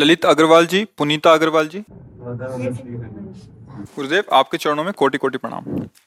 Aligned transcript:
ललित 0.00 0.24
अग्रवाल 0.24 0.66
जी 0.66 0.84
पुनीता 0.98 1.32
अग्रवाल 1.32 1.68
जी। 1.68 1.78
गुरुदेव 3.96 4.24
आपके 4.32 4.58
चरणों 4.58 4.84
में 4.84 4.92
कोटि 4.92 5.18
कोटि 5.18 5.38
प्रणाम। 5.38 5.64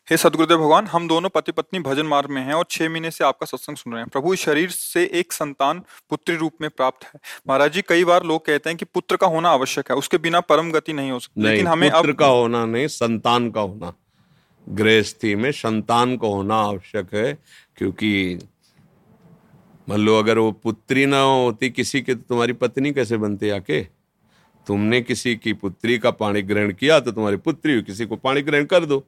हे 0.09 0.17
सदगुरुदेव 0.17 0.57
भगवान 0.57 0.87
हम 0.87 1.07
दोनों 1.07 1.29
पति 1.29 1.51
पत्नी 1.51 1.79
भजन 1.79 2.05
मार्ग 2.05 2.29
में 2.29 2.41
हैं 2.41 2.53
और 2.53 2.65
छह 2.69 2.89
महीने 2.89 3.11
से 3.11 3.23
आपका 3.23 3.45
सत्संग 3.45 3.75
सुन 3.75 3.93
रहे 3.93 4.01
हैं। 4.01 4.09
प्रभु 4.09 4.35
शरीर 4.35 4.69
से 4.69 5.03
एक 5.13 5.33
संतान 5.33 5.81
पुत्री 6.09 6.35
रूप 6.35 6.53
में 6.61 6.69
प्राप्त 6.69 7.05
है। 7.05 7.19
महाराज 7.47 7.73
जी 7.73 7.81
कई 7.81 8.03
बार 8.03 8.23
लोग 8.23 8.45
कहते 8.45 8.69
हैं 8.69 8.77
कि 8.77 8.85
पुत्र 8.85 9.15
का 9.15 9.27
होना 9.27 9.49
आवश्यक 9.49 9.91
है 9.91 9.97
उसके 9.97 10.17
बिना 10.17 10.39
परम 10.41 10.71
गति 10.71 10.93
नहीं 10.93 11.11
हो 11.11 11.19
सकती। 11.19 11.41
लेकिन 11.41 11.67
हमें 11.67 11.89
पुत्र 11.91 12.09
अब 12.09 12.15
का 12.15 12.27
होना 12.27 12.65
नहीं 12.65 12.87
संतान 12.87 13.51
का 13.51 13.61
होना। 13.61 13.93
गृहस्थी 14.67 15.35
में 15.35 15.51
संतान 15.51 16.17
का 16.17 16.27
होना 16.27 16.55
आवश्यक 16.55 17.13
है 17.13 17.37
क्योंकि 17.77 18.39
मान 19.87 19.99
लो 19.99 20.17
अगर 20.19 20.37
वो 20.37 20.51
पुत्री 20.53 21.05
ना 21.05 21.21
होती 21.21 21.69
किसी 21.69 22.01
की 22.01 22.13
तो 22.15 22.21
तुम्हारी 22.29 22.53
पत्नी 22.53 22.91
कैसे 22.93 23.17
बनती 23.17 23.49
आके? 23.49 23.81
तुमने 24.67 25.01
किसी 25.01 25.35
की 25.35 25.53
पुत्री 25.53 25.97
का 25.97 26.11
पाणी 26.13 26.41
ग्रहण 26.41 26.71
किया 26.73 26.99
तो 26.99 27.11
तुम्हारी 27.11 27.37
पुत्री 27.37 27.81
किसी 27.81 28.05
को 28.05 28.15
पाणी 28.15 28.41
ग्रहण 28.41 28.65
कर 28.65 28.85
दो। 28.85 29.03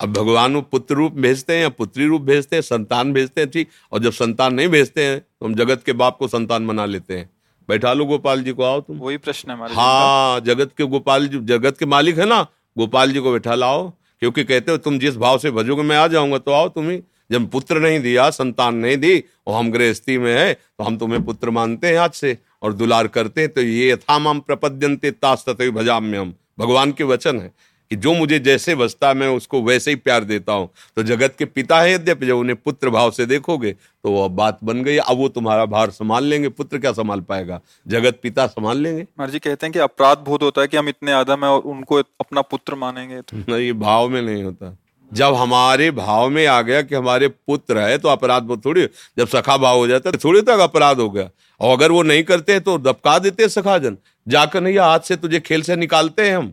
अब 0.00 0.12
भगवान 0.12 0.54
वो 0.54 0.60
पुत्र 0.62 0.94
रूप 0.94 1.12
भेजते 1.14 1.54
हैं 1.54 1.62
या 1.62 1.68
पुत्री 1.70 2.06
रूप 2.06 2.22
भेजते 2.22 2.56
हैं 2.56 2.62
संतान 2.62 3.12
भेजते 3.12 3.40
हैं 3.40 3.50
ठीक? 3.50 3.68
और 3.92 4.02
जब 4.02 4.12
संतान 4.12 4.54
नहीं 4.54 4.68
भेजते 4.68 5.04
हैं 5.04 5.18
तो 5.20 5.46
हम 5.46 5.54
जगत 5.54 5.82
के 5.86 5.92
बाप 5.94 6.16
को 6.18 6.28
संतान 6.28 6.66
बना 6.66 6.84
लेते 6.86 7.18
हैं। 7.18 7.30
बैठा 7.68 7.92
लो 7.92 8.04
गोपाल 8.04 8.42
जी 8.42 8.52
को 8.52 8.62
आओ 8.62 8.80
तुम। 8.80 8.98
वही 8.98 9.16
प्रश्न 9.18 9.50
है 9.50 9.74
हाँ 9.74 10.40
जगत 10.42 10.72
के 10.78 10.84
गोपाल 10.86 11.28
जी 11.28 11.38
जगत 11.46 11.78
के 11.78 11.86
मालिक 11.86 12.18
है 12.18 12.26
ना? 12.26 12.42
गोपाल 12.76 13.12
जी 13.12 13.20
को 13.20 13.32
बैठा 13.32 13.54
लाओ 13.54 13.88
क्योंकि 14.22 14.44
कहते 14.44 14.72
हो 14.72 14.78
तुम 14.78 14.98
जिस 14.98 15.16
भाव 15.16 15.38
से 15.38 15.50
भजोगे 15.50 15.82
मैं 15.82 15.96
आ 15.96 16.06
जाऊँगा 16.08 16.38
तो 16.38 16.52
आओ 16.52 16.68
तुम 16.68 16.90
ही। 16.90 17.02
जब 17.30 17.48
पुत्र 17.50 17.80
नहीं 17.80 18.00
दिया 18.00 18.30
संतान 18.30 18.74
नहीं 18.74 18.96
दी 18.96 19.22
और 19.46 19.54
हम 19.54 19.70
गृहस्थी 19.70 20.18
में 20.18 20.34
है 20.34 20.52
तो 20.54 20.84
हम 20.84 20.98
तुम्हें 20.98 21.24
पुत्र 21.24 21.50
मानते 21.50 21.86
हैं 21.86 21.98
आज 21.98 22.12
से 22.12 22.36
और 22.62 22.72
दुलार 22.72 23.06
करते 23.08 23.40
हैं 23.40 23.50
तो 23.50 23.60
ये 23.60 23.90
यथामाम 23.92 24.40
प्रपद्यंते 24.40 25.10
तास 25.10 25.44
तथै 25.48 25.70
भजाम 25.70 26.04
में 26.04 26.18
हम 26.18 26.34
भगवान 26.58 26.92
के 26.92 27.04
वचन 27.04 27.40
है 27.40 27.52
कि 27.90 27.96
जो 27.96 28.12
मुझे 28.14 28.38
जैसे 28.38 28.74
बसता 28.74 29.08
है 29.08 29.14
मैं 29.14 29.28
उसको 29.28 29.60
वैसे 29.62 29.90
ही 29.90 29.96
प्यार 29.96 30.24
देता 30.24 30.52
हूँ। 30.52 30.68
तो 30.96 31.02
जगत 31.02 31.34
के 31.38 31.44
पिता 31.44 31.80
है 31.80 31.92
यद्यपि 31.92 32.26
जब 32.26 32.36
उन्हें 32.36 32.56
पुत्र 32.56 32.90
भाव 32.90 33.10
से 33.10 33.26
देखोगे 33.26 33.72
तो 33.72 34.10
वह 34.12 34.28
बात 34.28 34.58
बन 34.64 34.82
गई 34.82 34.96
अब 34.96 35.16
वो 35.16 35.28
तुम्हारा 35.28 35.66
भार 35.66 35.90
संभाल 35.90 36.24
लेंगे 36.24 36.48
पुत्र 36.48 36.78
क्या 36.78 36.92
संभाल 36.92 37.20
पाएगा? 37.20 37.60
जगत 37.86 38.18
पिता 38.22 38.46
संभाल 38.46 38.78
लेंगे? 38.78 39.06
जी 39.22 39.38
कहते 39.38 39.66
हैं 39.66 39.72
कि 39.72 39.78
अपराध 39.78 40.18
बोध 40.18 40.42
होता 40.42 40.60
है 40.60 40.68
कि 40.68 40.76
हम 40.76 40.88
इतने 40.88 41.12
आदम 41.12 41.44
है 41.44 41.50
और 41.50 41.60
उनको 41.60 41.96
अपना 41.96 42.42
पुत्र 42.42 42.74
मानेंगे 42.74 43.20
तो। 43.20 43.36
नहीं 43.36 43.66
ये 43.66 43.72
भाव 43.74 44.08
में 44.08 44.20
नहीं 44.22 44.42
होता। 44.44 44.76
जब 45.12 45.34
हमारे 45.34 45.90
भाव 45.92 46.28
में 46.30 46.46
आ 46.46 46.60
गया 46.62 46.82
कि 46.82 46.94
हमारे 46.94 47.28
पुत्र 47.28 47.78
है 47.80 47.98
तो 47.98 48.08
अपराध 48.08 48.42
बोध 48.42 48.64
थोड़ी, 48.64 48.86
जब 49.18 49.28
सखा 49.28 49.56
भाव 49.56 49.76
हो 49.78 49.86
जाता 49.86 50.08
है 50.08 50.12
तो 50.12 50.18
थोड़ी 50.24 50.40
तक 50.42 50.58
अपराध 50.60 51.00
हो 51.00 51.08
गया। 51.10 51.28
और 51.60 51.72
अगर 51.72 51.92
वो 51.92 52.02
नहीं 52.02 52.22
करते 52.24 52.58
तो 52.60 52.76
दबका 52.80 53.18
देते 53.18 53.42
हैं 53.42 53.50
सखाजन। 53.50 53.96
जाकर 54.26 54.60
नहीं, 54.60 54.78
हाथ 54.78 55.00
से 55.00 55.16
तुझे 55.16 55.40
खेल 55.40 55.62
से 55.62 55.76
निकालते 55.76 56.28
हैं 56.28 56.36
हम। 56.36 56.52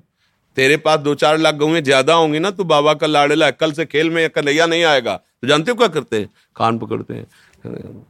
तेरे 0.57 0.77
पास 0.77 0.99
दो 0.99 1.15
चार 1.15 1.37
लाख 1.37 1.55
गौएँ 1.55 1.81
ज़्यादा 1.81 2.13
होंगी 2.15 2.39
ना 2.39 2.49
तो 2.51 2.63
बाबा 2.65 2.93
का 2.93 3.07
लाड़ेला 3.07 3.49
कल 3.51 3.71
से 3.73 3.85
खेल 3.85 4.09
में 4.09 4.29
कन्हैया 4.29 4.65
नहीं 4.67 4.83
आएगा। 4.85 5.15
तो 5.15 5.47
जानते 5.47 5.71
हो 5.71 5.77
क्या 5.77 5.87
करते 5.89 6.17
हैं? 6.17 6.29
कान 6.55 6.77
पकड़ते 6.79 7.13
हैं। 7.13 7.25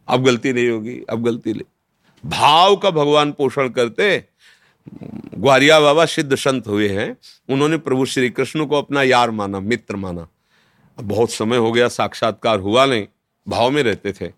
अब 0.08 0.24
गलती 0.26 0.54
नहीं 0.54 0.70
होगी, 0.70 1.00
अब 1.10 1.24
गलती 1.24 1.54
नहीं 1.54 1.64
भाव 2.24 2.76
का 2.76 2.90
भगवान 2.92 3.32
पोषण 3.32 3.70
करते 3.72 4.24
ग्वारिया 4.88 5.80
बाबा 5.80 6.06
सिद्ध 6.08 6.36
संत 6.36 6.68
हुए 6.68 6.88
हैं। 6.90 7.16
उन्होंने 7.50 7.78
प्रभु 7.80 8.06
श्री 8.06 8.30
कृष्ण 8.32 8.66
को 8.66 8.78
अपना 8.78 9.04
यार 9.04 9.32
माना, 9.32 9.60
मित्र 9.62 9.96
माना। 9.96 10.28
बहुत 11.02 11.32
समय 11.32 11.58
हो 11.58 11.72
गया 11.72 11.88
साक्षात्कार 11.88 12.60
हुआ 12.60 12.86
नहीं 12.86 13.08
भाव 13.48 13.72
में 13.72 13.84
रहते 13.84 14.14
थे। 14.14 14.34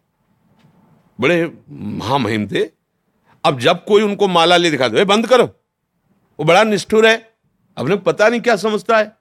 बड़े 1.20 1.58
महामहिम 1.70 2.48
थे। 2.48 2.70
अब 3.46 3.60
जब 3.60 3.86
कोई 3.86 4.02
उनको 4.02 4.28
माला 4.28 4.58
ले 4.58 4.72
दिखा 4.72 4.88
दो 4.88 4.98
"ए, 4.98 5.06
बंद 5.06 5.28
करो। 5.28 5.44
वो 6.40 6.44
बड़ा 6.44 6.64
निष्ठुर 6.64 7.08
है। 7.08 7.34
अपने 7.78 7.96
पता 7.96 8.30
नहीं 8.30 8.42
क्या 8.42 8.56
समझता 8.56 8.98
है। 8.98 9.18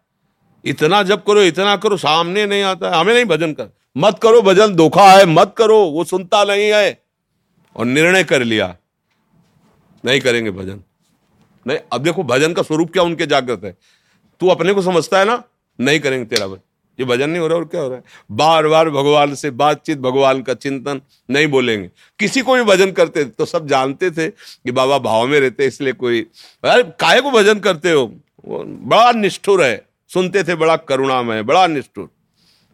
इतना 0.64 1.02
जब 1.02 1.24
करो 1.24 1.42
इतना 1.42 1.76
करो 1.76 1.96
सामने 1.96 2.46
नहीं 2.46 2.62
आता 2.62 2.90
है। 2.90 2.96
हमें 2.96 3.14
नहीं 3.14 3.24
भजन 3.24 3.52
कर 3.52 3.68
मत 3.96 4.18
करो 4.22 4.42
भजन 4.42 4.74
धोखा 4.74 5.10
है 5.12 5.26
मत 5.26 5.54
करो। 5.58 5.84
वो 5.84 6.04
सुनता 6.04 6.44
नहीं 6.44 6.72
है। 6.72 7.02
और 7.76 7.86
निर्णय 7.86 8.24
कर 8.24 8.42
लिया। 8.42 8.76
नहीं 10.04 10.20
करेंगे 10.20 10.50
भजन। 10.50 10.82
नहीं 11.66 11.78
अब 11.92 12.00
देखो 12.00 12.22
भजन 12.22 12.52
का 12.52 12.62
स्वरूप 12.62 12.92
क्या 12.92 13.02
उनके 13.02 13.26
जागृत 13.26 13.60
है। 13.64 13.78
तू 14.40 14.48
अपने 14.48 14.72
को 14.72 14.82
समझता 14.82 15.18
है 15.18 15.24
ना? 15.24 15.44
नहीं 15.80 16.00
करेंगे 16.00 16.26
तेरा 16.26 16.46
भजन। 16.46 16.73
ये 16.98 17.04
भजन 17.06 17.30
नहीं 17.30 17.40
हो 17.40 17.46
रहा 17.46 17.58
और 17.58 17.64
क्या 17.64 17.80
हो 17.80 17.88
रहा 17.88 17.96
है? 17.96 18.04
बार 18.30 18.66
बार 18.68 18.90
भगवान 18.90 19.34
से 19.34 19.50
बातचीत, 19.52 19.98
भगवान 19.98 20.42
का 20.42 20.54
चिंतन 20.54 21.00
नहीं 21.30 21.46
बोलेंगे। 21.46 21.90
किसी 22.20 22.40
को 22.40 22.54
भी 22.54 22.62
भजन 22.64 22.90
करते 22.92 23.24
थे 23.24 23.28
तो 23.28 23.44
सब 23.44 23.66
जानते 23.68 24.10
थे 24.10 24.28
कि 24.28 24.72
बाबा 24.72 24.98
भाव 25.00 25.26
में 25.26 25.38
रहते, 25.40 25.66
इसलिए 25.66 25.92
कोई, 25.92 26.20
अरे 26.64 26.82
काहे 27.00 27.20
को 27.20 27.30
भजन 27.30 27.58
करते 27.58 27.92
हो? 27.92 28.06
बड़ा 28.46 29.10
निष्ठुर 29.12 29.62
है। 29.64 29.86
सुनते 30.10 30.42
थे, 30.44 30.54
बड़ा 30.54 30.76
करुणामय, 30.78 31.42
बड़ा 31.42 31.66
निष्ठुर। 31.66 32.08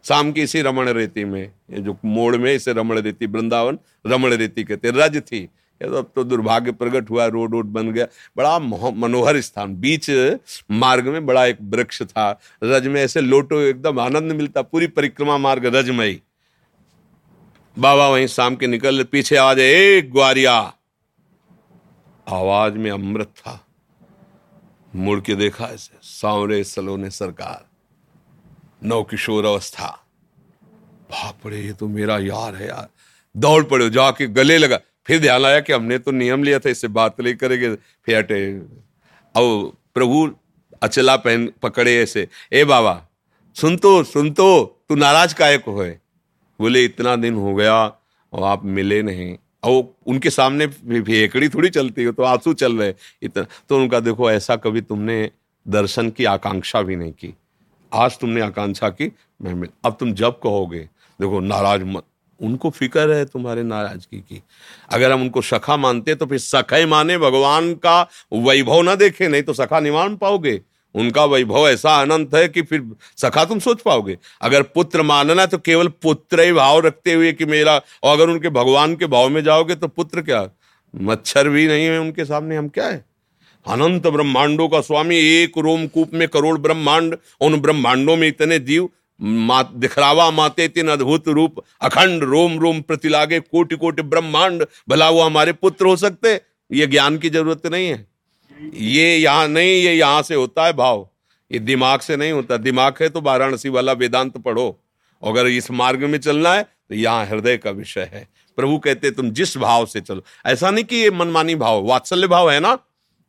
शाम 0.05 0.31
की 0.31 0.41
इसी 0.41 0.61
रमण 0.61 0.89
रेती 0.89 1.23
में, 1.25 1.41
ये 1.41 1.79
जो 1.79 1.97
मोड़ 2.05 2.35
में 2.37 2.53
इसे 2.53 2.73
रमण 2.73 2.99
रेती, 2.99 3.25
वृंदावन 3.25 3.77
रमण 4.07 4.33
रेती 4.33 4.63
कहते 4.63 4.91
रज 4.95 5.17
थी। 5.21 5.47
अब 5.81 6.11
तो 6.15 6.23
दुर्भाग्य 6.23 6.71
प्रकट 6.71 7.09
हुआ, 7.09 7.25
रोड 7.25 7.53
वोड 7.53 7.65
बन 7.65 7.91
गया। 7.91 8.07
बड़ा 8.37 8.59
मनोहर 8.91 9.41
स्थान। 9.41 9.75
बीच 9.75 10.09
मार्ग 10.71 11.07
में 11.07 11.25
बड़ा 11.25 11.45
एक 11.45 11.57
वृक्ष 11.61 12.03
था। 12.03 12.39
रज 12.63 12.87
में 12.87 13.01
ऐसे 13.01 13.21
लोटो 13.21 13.59
एकदम 13.59 13.99
आनंद 13.99 14.31
मिलता, 14.31 14.61
पूरी 14.61 14.87
परिक्रमा 14.87 15.37
मार्ग 15.37 15.65
रजमयी। 15.65 16.21
बाबा 17.79 18.09
वहीं 18.09 18.27
शाम 18.27 18.55
के 18.55 18.67
निकल, 18.67 19.03
पीछे 19.03 19.35
आवाज़ 19.35 19.59
है 19.59 19.65
ए, 19.65 20.01
ग्वारिया! 20.01 20.73
आवाज़ 22.29 22.73
में 22.73 22.91
अमृत 22.91 23.27
था। 23.27 23.65
मुड़ 24.95 25.19
के 25.21 25.35
देखा 25.35 25.65
ऐसे, 25.65 25.97
सांवरे 26.01 26.63
सलोने 26.63 27.09
सरकार। 27.09 27.65
नव 28.83 29.03
किशोर 29.03 29.45
अवस्था 29.45 29.97
रे, 31.45 31.61
ये 31.61 31.73
तो 31.73 31.87
मेरा 31.87 32.17
यार 32.17 32.55
है 32.55 32.67
यार। 32.67 32.89
दौड़ 33.37 33.63
पड़े, 33.63 33.89
जाके 33.89 34.27
गले 34.27 34.57
लगा। 34.57 34.79
फिर 35.11 35.21
ध्यान 35.21 35.45
आया 35.45 35.59
कि 35.59 35.73
हमने 35.73 35.97
तो 35.97 36.11
नियम 36.11 36.43
लिया 36.43 36.59
था, 36.59 36.69
इससे 36.69 36.87
बात 36.87 37.21
नहीं 37.21 37.35
करेंगे। 37.35 37.75
फिर 37.75 38.17
हटे। 38.17 38.53
अब 39.35 39.77
प्रभु 39.93 40.35
अचला 40.83 41.15
पहन, 41.15 41.51
पकड़े 41.61 41.97
ऐसे। 41.97 42.27
ए 42.53 42.63
बाबा, 42.63 43.07
सुन 43.55 43.77
तो 43.77 44.03
सुन 44.03 44.31
तो 44.31 44.79
तू 44.89 44.95
नाराज़ 44.95 45.35
काहे 45.35 45.57
को 45.57 45.81
है। 45.81 46.01
बोले, 46.59 46.85
इतना 46.85 47.15
दिन 47.15 47.33
हो 47.33 47.55
गया, 47.55 47.85
और 48.33 48.43
आप 48.43 48.65
मिले 48.65 49.03
नहीं। 49.03 49.37
और 49.63 49.95
उनके 50.07 50.29
सामने 50.29 50.67
भी- 50.67 51.29
भी 51.37 51.49
थोड़ी 51.49 51.69
चलती 51.69 52.03
हो 52.03 52.11
तो 52.11 52.23
आँसू 52.23 52.53
चल 52.53 52.77
रहे। 52.77 52.93
इतना 53.21 53.45
तो 53.69 53.77
उनका 53.77 53.99
देखो, 53.99 54.31
ऐसा 54.31 54.55
कभी 54.55 54.81
तुमने 54.81 55.31
दर्शन 55.67 56.09
की 56.09 56.25
आकांक्षा 56.25 56.81
भी 56.81 56.95
नहीं 56.95 57.11
की। 57.11 57.35
आज 57.93 58.19
तुमने 58.19 58.41
आकांक्षा 58.41 58.89
की, 58.89 59.11
मैं 59.41 59.67
अब 59.85 59.97
तुम 59.99 60.13
जब 60.13 60.39
कहोगे, 60.39 60.79
देखो, 61.21 61.39
नाराज़ 61.39 61.83
मत 61.83 62.03
उनको 62.41 62.69
फ़िक्र 62.69 63.11
है 63.11 63.25
तुम्हारे 63.25 63.63
नाराज़गी 63.63 64.19
की। 64.19 64.41
अगर 64.91 65.11
हम 65.11 65.21
उनको 65.21 65.41
सखा 65.41 65.77
मानते 65.77 66.15
तो 66.15 66.25
फिर 66.25 66.39
सखा 66.39 66.85
माने, 66.87 67.17
भगवान 67.17 67.73
का 67.75 68.01
वैभव 68.33 68.81
ना 68.81 68.95
देखे, 68.95 69.27
नहीं 69.27 69.43
तो 69.43 69.53
सखा 69.53 69.79
नहीं 69.79 69.91
मान 69.91 70.15
पाओगे। 70.15 70.59
उनका 70.95 71.25
वैभव 71.25 71.67
ऐसा 71.69 71.95
अनंत 71.95 72.33
है 72.35 72.47
कि 72.47 72.61
फिर 72.61 72.83
सखा 73.17 73.43
तुम 73.45 73.59
सोच 73.59 73.81
पाओगे। 73.81 74.17
अगर 74.41 74.61
पुत्र 74.65 75.01
मानना 75.01 75.45
तो 75.45 75.57
केवल 75.57 75.87
पुत्र 76.01 76.41
ही 76.41 76.51
भाव 76.53 76.79
रखते 76.79 77.13
हुए 77.13 77.31
कि 77.33 77.45
मेरा, 77.45 77.75
और 78.03 78.17
अगर 78.17 78.29
उनके 78.29 78.49
भगवान 78.49 78.95
के 78.95 79.07
भाव 79.07 79.29
में 79.29 79.43
जाओगे 79.43 79.75
तो 79.75 79.87
पुत्र 79.87 80.21
क्या? 80.21 80.47
मच्छर 80.93 81.49
भी 81.49 81.67
नहीं 81.67 81.85
है 81.85 81.99
उनके 81.99 82.25
सामने, 82.25 82.55
हम 82.55 82.67
क्या 82.69 82.87
है? 82.87 83.05
अनंत 83.65 84.07
ब्रह्मांडों 84.07 84.67
का 84.69 84.81
स्वामी, 84.81 85.17
एक 85.17 85.57
रोमकूप 85.57 86.13
में 86.13 86.27
करोड़ 86.27 86.57
ब्रह्मांड, 86.57 87.15
उन 87.41 87.59
ब्रह्मांडों 87.61 88.15
में 88.17 88.27
इतने 88.27 88.59
जीव 88.59 88.89
मा 89.21 89.61
दिखरावा 89.63 90.29
माते 90.31 90.67
तीन 90.67 90.87
अद्भुत 90.89 91.27
रूप, 91.29 91.63
अखंड 91.81 92.23
रोम 92.23 92.57
रोम 92.59 92.81
प्रतिलागे 92.81 93.39
कोटि 93.41 93.75
कोटि 93.75 94.01
ब्रह्मांड, 94.03 94.65
भला 94.89 95.09
वो 95.09 95.21
हमारे 95.21 95.53
पुत्र 95.53 95.85
हो 95.85 95.95
सकते 95.97 96.39
ये 96.71 96.87
ज्ञान 96.87 97.17
की 97.17 97.29
ज़रूरत 97.29 97.65
नहीं 97.67 97.87
है। 97.87 98.05
ये 98.75 99.15
यहाँ 99.17 99.47
नहीं, 99.47 99.71
ये 99.73 99.93
यहाँ 99.93 100.21
से 100.21 100.35
होता 100.35 100.65
है 100.65 100.73
भाव। 100.73 101.07
ये 101.51 101.59
दिमाग 101.59 101.99
से 101.99 102.15
नहीं 102.15 102.31
होता। 102.31 102.57
दिमाग 102.59 102.97
है 103.01 103.09
तो 103.09 103.21
वाराणसी 103.21 103.69
वाला 103.69 103.91
वेदांत 103.93 104.37
पढ़ो। 104.37 104.77
अगर 105.23 105.47
इस 105.47 105.69
मार्ग 105.71 106.03
में 106.03 106.17
चलना 106.19 106.53
है 106.53 106.63
तो 106.63 106.95
यहाँ 106.95 107.25
हृदय 107.25 107.57
का 107.57 107.71
विषय 107.71 108.09
है। 108.13 108.27
प्रभु 108.57 108.77
कहते 108.77 109.11
तुम 109.11 109.29
जिस 109.31 109.57
भाव 109.57 109.85
से 109.85 110.01
चलो। 110.01 110.23
ऐसा 110.45 110.69
नहीं 110.71 110.83
कि 110.83 110.95
ये 110.95 111.09
मनमानी 111.11 111.55
भाव, 111.55 111.83
वात्सल्य 111.83 112.27
भाव 112.27 112.51
है 112.51 112.59
ना? 112.59 112.77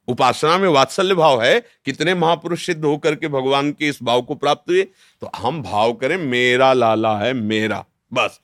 उपासना 0.08 0.56
में 0.58 0.68
वात्सल्य 0.68 1.14
भाव 1.14 1.42
है 1.42 1.60
कितने 1.84 2.14
महापुरुष 2.14 2.66
सिद्ध 2.66 2.84
होकर 2.84 3.14
के 3.14 3.28
भगवान 3.28 3.70
के 3.72 3.88
इस 3.88 3.98
भाव 4.02 4.22
को 4.22 4.34
प्राप्त 4.34 4.70
हुए 4.70 4.82
तो 5.22 5.30
हम 5.36 5.62
भाव 5.62 5.92
करें 5.92 6.16
मेरा 6.16 6.72
लाला 6.72 7.16
है 7.18 7.32
मेरा 7.32 7.84
बस। 8.12 8.40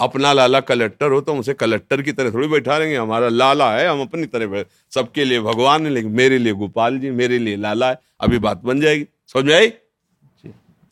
अपना 0.00 0.32
लाला 0.32 0.60
कलेक्टर 0.60 1.10
हो 1.10 1.20
तो 1.20 1.34
उसे 1.34 1.54
कलेक्टर 1.54 2.02
की 2.02 2.12
तरह 2.12 2.30
थोड़ी 2.30 2.48
बैठा 2.48 2.76
रहेंगे 2.76 2.96
हमारा 2.96 3.28
लाला 3.28 3.70
है 3.72 3.88
हम 3.88 4.00
अपनी 4.00 4.26
तरह 4.26 4.64
सबके 4.90 5.24
लिए 5.24 5.40
भगवान 5.40 5.86
है 5.86 5.92
लेकिन 5.92 6.10
मेरे 6.12 6.38
लिए 6.38 6.52
गोपाल 6.52 6.98
जी 6.98 7.10
मेरे 7.10 7.38
लिए 7.38 7.56
लाला 7.56 7.90
है 7.90 7.98
अभी 8.20 8.38
बात 8.38 8.62
बन 8.64 8.80
जाएगी। 8.80 9.06
समझ 9.26 9.52
आई? 9.52 9.72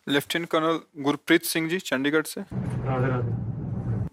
लेफ्टिनेंट 0.09 0.49
कर्नल 0.49 1.03
गुरप्रीत 1.03 1.45
सिंह 1.45 1.69
जी 1.69 1.79
चंडीगढ़ 1.79 2.23
से। 2.23 2.41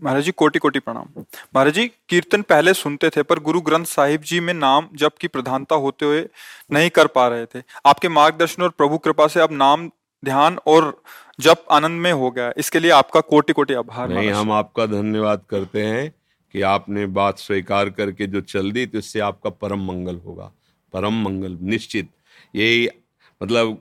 महाराज 0.05 0.23
जी 0.23 0.31
कोटि 0.31 0.59
कोटि 0.59 0.79
प्रणाम। 0.79 1.23
महाराज 1.55 1.73
जी 1.73 1.87
कीर्तन 2.09 2.41
पहले 2.41 2.73
सुनते 2.73 3.09
थे 3.09 3.21
पर 3.23 3.39
गुरु 3.39 3.61
ग्रंथ 3.61 3.85
साहिब 3.85 4.21
जी 4.21 4.39
में 4.39 4.53
नाम 4.53 4.87
जप 4.95 5.17
की 5.21 5.27
प्रधानता 5.27 5.75
होते 5.75 6.05
हुए 6.05 6.27
नहीं 6.71 6.89
कर 6.89 7.07
पा 7.07 7.27
रहे 7.27 7.45
थे। 7.45 7.63
आपके 7.85 8.09
मार्गदर्शन 8.09 8.63
और 8.63 8.69
प्रभु 8.69 8.97
कृपा 8.97 9.27
से 9.27 9.39
अब 9.41 9.51
नाम 9.53 9.89
ध्यान 10.23 10.57
और 10.67 11.01
जप 11.39 11.65
आनंद 11.71 12.01
में 12.01 12.11
हो 12.11 12.29
गया। 12.31 12.51
इसके 12.57 12.79
लिए 12.79 12.91
आपका 12.91 13.19
कोटि 13.21 13.53
कोटि 13.53 13.73
आभार 13.73 14.09
नहीं 14.09 14.31
हम 14.31 14.51
आपका 14.51 14.85
धन्यवाद 14.85 15.41
करते 15.49 15.83
हैं 15.83 16.09
कि 16.53 16.61
आपने 16.63 17.05
बात 17.15 17.39
स्वीकार 17.39 17.89
करके 17.91 18.27
जो 18.27 18.41
चल 18.43 18.71
दी 18.71 18.85
तो 18.85 18.97
इससे 18.97 19.19
आपका 19.21 19.49
परम 19.51 19.85
मंगल 19.87 20.21
होगा। 20.25 20.51
परम 20.93 21.23
मंगल 21.23 21.57
निश्चित। 21.61 22.09
यही 22.55 22.87
मतलब 23.41 23.77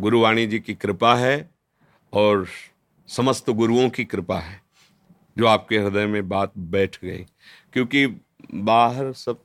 गुरुवाणी 0.00 0.46
जी 0.46 0.58
की 0.58 0.74
कृपा 0.74 1.14
है 1.14 1.36
और 2.12 2.46
समस्त 3.08 3.50
गुरुओं 3.52 3.88
की 3.90 4.04
कृपा 4.04 4.38
है। 4.40 4.60
जो 5.38 5.46
आपके 5.46 5.78
हृदय 5.78 6.06
में 6.06 6.28
बात 6.28 6.52
बैठ 6.58 6.98
गई। 7.04 7.26
क्योंकि 7.72 8.06
बाहर 8.54 9.12
सब, 9.12 9.42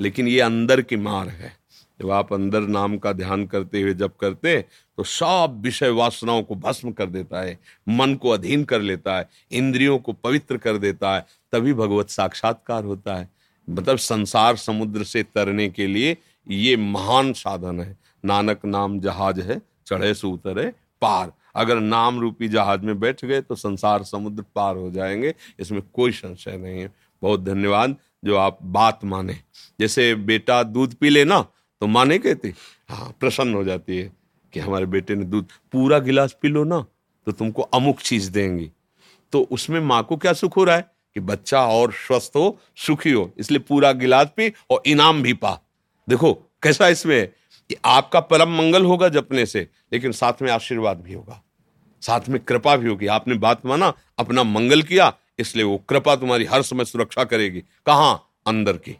लेकिन 0.00 0.28
ये 0.28 0.40
अंदर 0.40 0.82
की 0.82 0.96
मार 0.96 1.28
है। 1.28 1.60
जब 2.02 2.10
आप 2.10 2.32
अंदर 2.32 2.60
नाम 2.60 2.98
का 2.98 3.12
ध्यान 3.12 3.46
करते 3.46 3.82
हुए 3.82 3.94
जब 3.94 4.16
करते 4.16 4.64
तो 4.96 5.04
सब 5.04 5.60
विषय 5.62 5.88
वासनाओं 5.88 6.42
को 6.42 6.54
भस्म 6.54 6.92
कर 6.92 7.06
देता 7.06 7.40
है, 7.40 7.58
मन 7.88 8.14
को 8.14 8.28
अधीन 8.28 8.64
कर 8.64 8.80
लेता 8.80 9.18
है, 9.18 9.28
इंद्रियों 9.52 9.98
को 9.98 10.12
पवित्र 10.12 10.56
कर 10.56 10.76
देता 10.76 11.14
है, 11.14 11.26
तभी 11.52 11.72
भगवत 11.72 12.10
साक्षात्कार 12.10 12.84
होता 12.84 13.14
है। 13.16 13.30
मतलब 13.70 13.96
संसार 13.96 14.56
समुद्र 14.56 15.04
से 15.04 15.22
तरने 15.22 15.68
के 15.68 15.86
लिए 15.86 16.16
ये 16.48 16.76
महान 16.76 17.32
साधन 17.32 17.80
है। 17.80 17.96
नानक 18.24 18.64
नाम 18.64 19.00
जहाज़ 19.00 19.40
है, 19.40 19.62
चढ़े 19.86 20.14
से 20.14 20.26
उतरे 20.26 20.72
पार। 21.02 21.32
अगर 21.54 21.80
नाम 21.80 22.20
रूपी 22.20 22.48
जहाज़ 22.48 22.80
में 22.80 22.98
बैठ 23.00 23.24
गए 23.24 23.40
तो 23.40 23.54
संसार 23.54 24.02
समुद्र 24.02 24.44
पार 24.54 24.76
हो 24.76 24.90
जाएँगे, 24.90 25.34
इसमें 25.60 25.82
कोई 25.92 26.12
संशय 26.12 26.56
नहीं 26.56 26.80
है। 26.80 26.92
बहुत 27.22 27.44
धन्यवाद, 27.44 27.96
जो 28.24 28.36
आप 28.36 28.58
बात 28.62 29.04
माने। 29.04 29.36
जैसे 29.80 30.14
बेटा 30.14 30.62
दूध 30.62 30.94
पी 30.94 31.10
ले 31.10 31.24
ना 31.24 31.40
तो 31.82 31.86
माँ 31.86 32.04
नहीं 32.04 32.18
कहती 32.18 32.52
हाँ 32.90 33.14
प्रसन्न 33.20 33.54
हो 33.54 33.64
जाती 33.64 33.98
है 33.98 34.12
कि 34.52 34.60
हमारे 34.60 34.86
बेटे 34.86 35.14
ने 35.14 35.24
दूध, 35.24 35.48
पूरा 35.72 35.98
गिलास 35.98 36.36
पी 36.42 36.48
लो 36.48 36.64
ना 36.64 36.84
तो 37.26 37.32
तुमको 37.32 37.62
अमुक 37.62 38.00
चीज़ 38.00 38.30
देंगी। 38.30 38.70
तो 39.32 39.40
उसमें 39.50 39.80
माँ 39.80 40.02
को 40.04 40.16
क्या 40.16 40.32
सुख 40.32 40.56
हो 40.56 40.64
रहा 40.64 40.76
है? 40.76 40.90
कि 41.14 41.20
बच्चा 41.20 41.60
और 41.66 41.92
स्वस्थ 41.92 42.32
हो, 42.36 42.58
सुखी 42.76 43.10
हो, 43.10 43.30
इसलिए 43.38 43.58
पूरा 43.58 43.92
गिलास 43.92 44.28
पी 44.36 44.52
और 44.70 44.82
इनाम 44.86 45.22
भी 45.22 45.32
पा। 45.32 45.50
देखो, 46.08 46.32
कैसा 46.62 46.88
इसमें 46.88 47.26
कि 47.26 47.39
आपका 47.84 48.20
परम 48.20 48.58
मंगल 48.58 48.84
होगा 48.84 49.08
जपने 49.08 49.46
से, 49.46 49.68
लेकिन 49.92 50.12
साथ 50.12 50.32
में 50.42 50.52
आशीर्वाद 50.52 51.00
भी 51.00 51.12
होगा। 51.12 51.42
साथ 52.02 52.20
में 52.28 52.40
कृपा 52.40 52.76
भी 52.76 52.88
होगी। 52.88 53.06
आपने 53.06 53.34
बात 53.34 53.66
माना, 53.66 53.92
अपना 54.18 54.42
मंगल 54.42 54.82
किया, 54.82 55.12
इसलिए 55.38 55.64
वो 55.64 55.78
कृपा 55.78 56.16
तुम्हारी 56.16 56.44
हर 56.44 56.62
समय 56.62 56.84
सुरक्षा 56.84 57.24
करेगी। 57.24 57.60
कहाँ? 57.60 58.30
अंदर 58.46 58.72
की। 58.72 58.96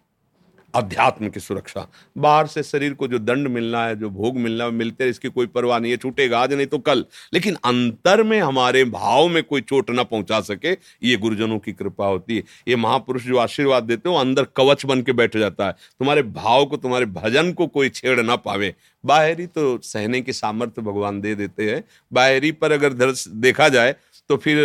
अध्यात्म 0.74 1.28
की 1.28 1.40
सुरक्षा। 1.40 1.86
बाहर 2.18 2.46
से 2.46 2.62
शरीर 2.62 2.94
को 2.94 3.08
जो 3.08 3.18
दंड 3.18 3.48
मिलना 3.48 3.84
है, 3.84 3.96
जो 3.96 4.10
भोग 4.10 4.36
मिलना 4.36 4.64
है 4.64 4.70
मिलते 4.70 5.04
हैं, 5.04 5.10
इसकी 5.10 5.28
कोई 5.28 5.46
परवाह 5.46 5.78
नहीं 5.78 5.92
है, 5.92 5.96
छूटेगा 5.96 6.40
आज 6.40 6.52
नहीं 6.52 6.66
तो 6.66 6.78
कल। 6.78 7.04
लेकिन 7.34 7.56
अंतर 7.64 8.22
में 8.22 8.40
हमारे 8.40 8.84
भाव 8.84 9.28
में 9.28 9.42
कोई 9.42 9.60
चोट 9.60 9.90
ना 9.90 10.02
पहुँचा 10.02 10.40
सके, 10.40 10.72
ये 11.02 11.16
गुरुजनों 11.16 11.58
की 11.58 11.72
कृपा 11.72 12.06
होती 12.06 12.36
है। 12.36 12.42
ये 12.68 12.76
महापुरुष 12.76 13.24
जो 13.24 13.36
आशीर्वाद 13.38 13.84
देते 13.84 14.08
हो 14.08 14.14
अंदर 14.16 14.46
कवच 14.56 14.84
बन 14.86 15.02
के 15.02 15.12
बैठ 15.12 15.36
जाता 15.36 15.66
है। 15.66 15.72
तुम्हारे 15.72 16.22
भाव 16.22 16.64
को, 16.64 16.76
तुम्हारे 16.76 17.06
भजन 17.06 17.52
को 17.52 17.66
कोई 17.66 17.88
छेड़ 17.90 18.20
ना 18.20 18.36
पावे। 18.38 18.74
बाहरी 19.04 19.46
तो 19.46 19.78
सहने 19.84 20.20
की 20.20 20.32
सामर्थ्य 20.32 20.82
भगवान 20.82 21.20
दे 21.20 21.34
देते 21.34 21.70
हैं। 21.70 21.82
बाहरी 22.12 22.52
पर 22.52 22.72
अगर 22.72 23.14
देखा 23.28 23.68
जाए 23.68 23.94
तो 24.30 24.36
फिर 24.36 24.56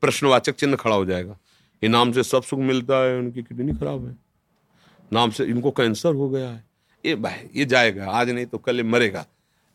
प्रश्नवाचक 0.00 0.54
चिन्ह 0.54 0.76
खड़ा 0.76 0.96
हो 0.96 1.04
जाएगा। 1.04 1.38
इनाम 1.82 2.10
से 2.12 2.22
सब 2.22 2.42
सुख 2.42 2.58
मिलता 2.60 2.96
है, 2.96 3.16
उनकी 3.18 3.42
किडनी 3.42 3.72
खराब 3.72 4.06
है। 4.06 4.16
नाम 5.10 5.30
से 5.30 5.44
इनको 5.44 5.70
कैंसर 5.70 6.14
हो 6.14 6.28
गया 6.28 6.48
है। 6.48 6.64
ये 7.04 7.14
भाई, 7.16 7.48
ये 7.56 7.64
जाएगा, 7.64 8.06
आज 8.06 8.30
नहीं 8.30 8.46
तो 8.46 8.58
कल 8.58 8.82
मरेगा। 8.84 9.24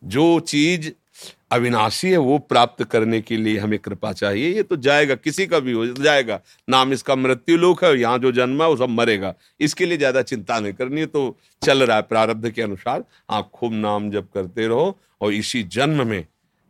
जो 0.03 0.39
चीज़ 0.41 0.91
अविनाशी 1.51 2.09
है, 2.09 2.17
वो 2.17 2.37
प्राप्त 2.39 2.83
करने 2.83 3.19
के 3.21 3.37
लिए 3.37 3.57
हमें 3.57 3.77
कृपा 3.79 4.11
चाहिए। 4.13 4.49
ये 4.49 4.63
तो 4.63 4.75
जाएगा, 4.77 5.15
किसी 5.15 5.45
का 5.47 5.59
भी 5.59 5.71
हो, 5.71 5.85
जाएगा। 5.87 6.39
नाम 6.67 6.93
इसका 6.93 7.15
मृत्यु 7.15 7.57
लोक 7.57 7.83
है, 7.83 7.93
यहाँ 7.99 8.19
जो 8.19 8.31
जन्म 8.31 8.61
है, 8.63 8.67
वो 8.69 8.77
सब 8.77 8.89
मरेगा। 8.89 9.33
इसके 9.59 9.85
लिए 9.85 9.97
ज़्यादा 9.97 10.21
चिंता 10.23 10.59
नहीं 10.59 10.73
करनी 10.73 10.99
है 10.99 11.05
तो 11.07 11.37
चल 11.61 11.83
रहा 11.83 11.97
है 11.97 12.03
प्रारब्ध 12.03 12.49
के 12.49 12.61
अनुसार। 12.61 13.03
आप 13.29 13.49
खूब 13.51 13.73
नाम 13.73 14.09
जब 14.11 14.29
करते 14.33 14.67
रहो 14.67 14.97
और 15.21 15.33
इसी 15.33 15.63
जन्म 15.65 16.07
में 16.07 16.25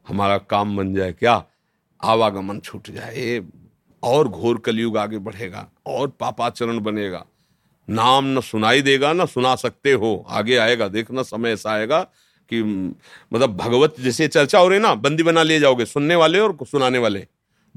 हमारा 0.08 0.38
काम 0.40 0.76
बन 0.78 0.94
जाए 0.94 1.14
क्या? 1.14 1.44
आवागमन 2.02 2.60
छूट 2.60 2.90
जाए। 2.90 3.42
और 4.04 4.28
घोर 4.28 4.58
कलयुग 4.58 4.98
आगे 4.98 5.18
बढ़ेगा, 5.20 5.68
और 5.88 6.08
पापाचरण 6.20 6.80
बनेगा। 6.80 7.26
नाम 7.90 8.26
न 8.26 8.42
सुनाई 8.42 8.82
देगा, 8.82 9.14
ना 9.14 9.26
सुना 9.26 9.56
सकते 9.56 9.92
हो। 9.92 10.26
आगे 10.30 10.58
आएगा, 10.58 10.88
देखना 10.88 11.22
समय 11.24 11.52
ऐसा 11.52 11.72
आएगा 11.72 12.02
कि 12.50 12.64
मतलब 13.34 13.58
भगवत 13.58 13.96
जैसे 14.00 14.28
चर्चा 14.28 14.60
हो 14.60 14.68
रही 14.68 14.80
ना, 14.80 14.96
बंदी 14.96 15.24
बना 15.24 15.44
लिए 15.44 15.60
जाओगे, 15.60 15.86
सुनने 15.86 16.16
वाले 16.16 16.40
और 16.40 16.58
सुनाने 16.64 16.98
वाले। 16.98 17.28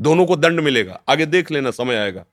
दोनों 0.00 0.26
को 0.26 0.36
दंड 0.36 0.60
मिलेगा। 0.60 1.00
आगे 1.08 1.26
देख 1.26 1.50
लेना, 1.50 1.70
समय 1.70 1.94
आएगा। 1.94 2.24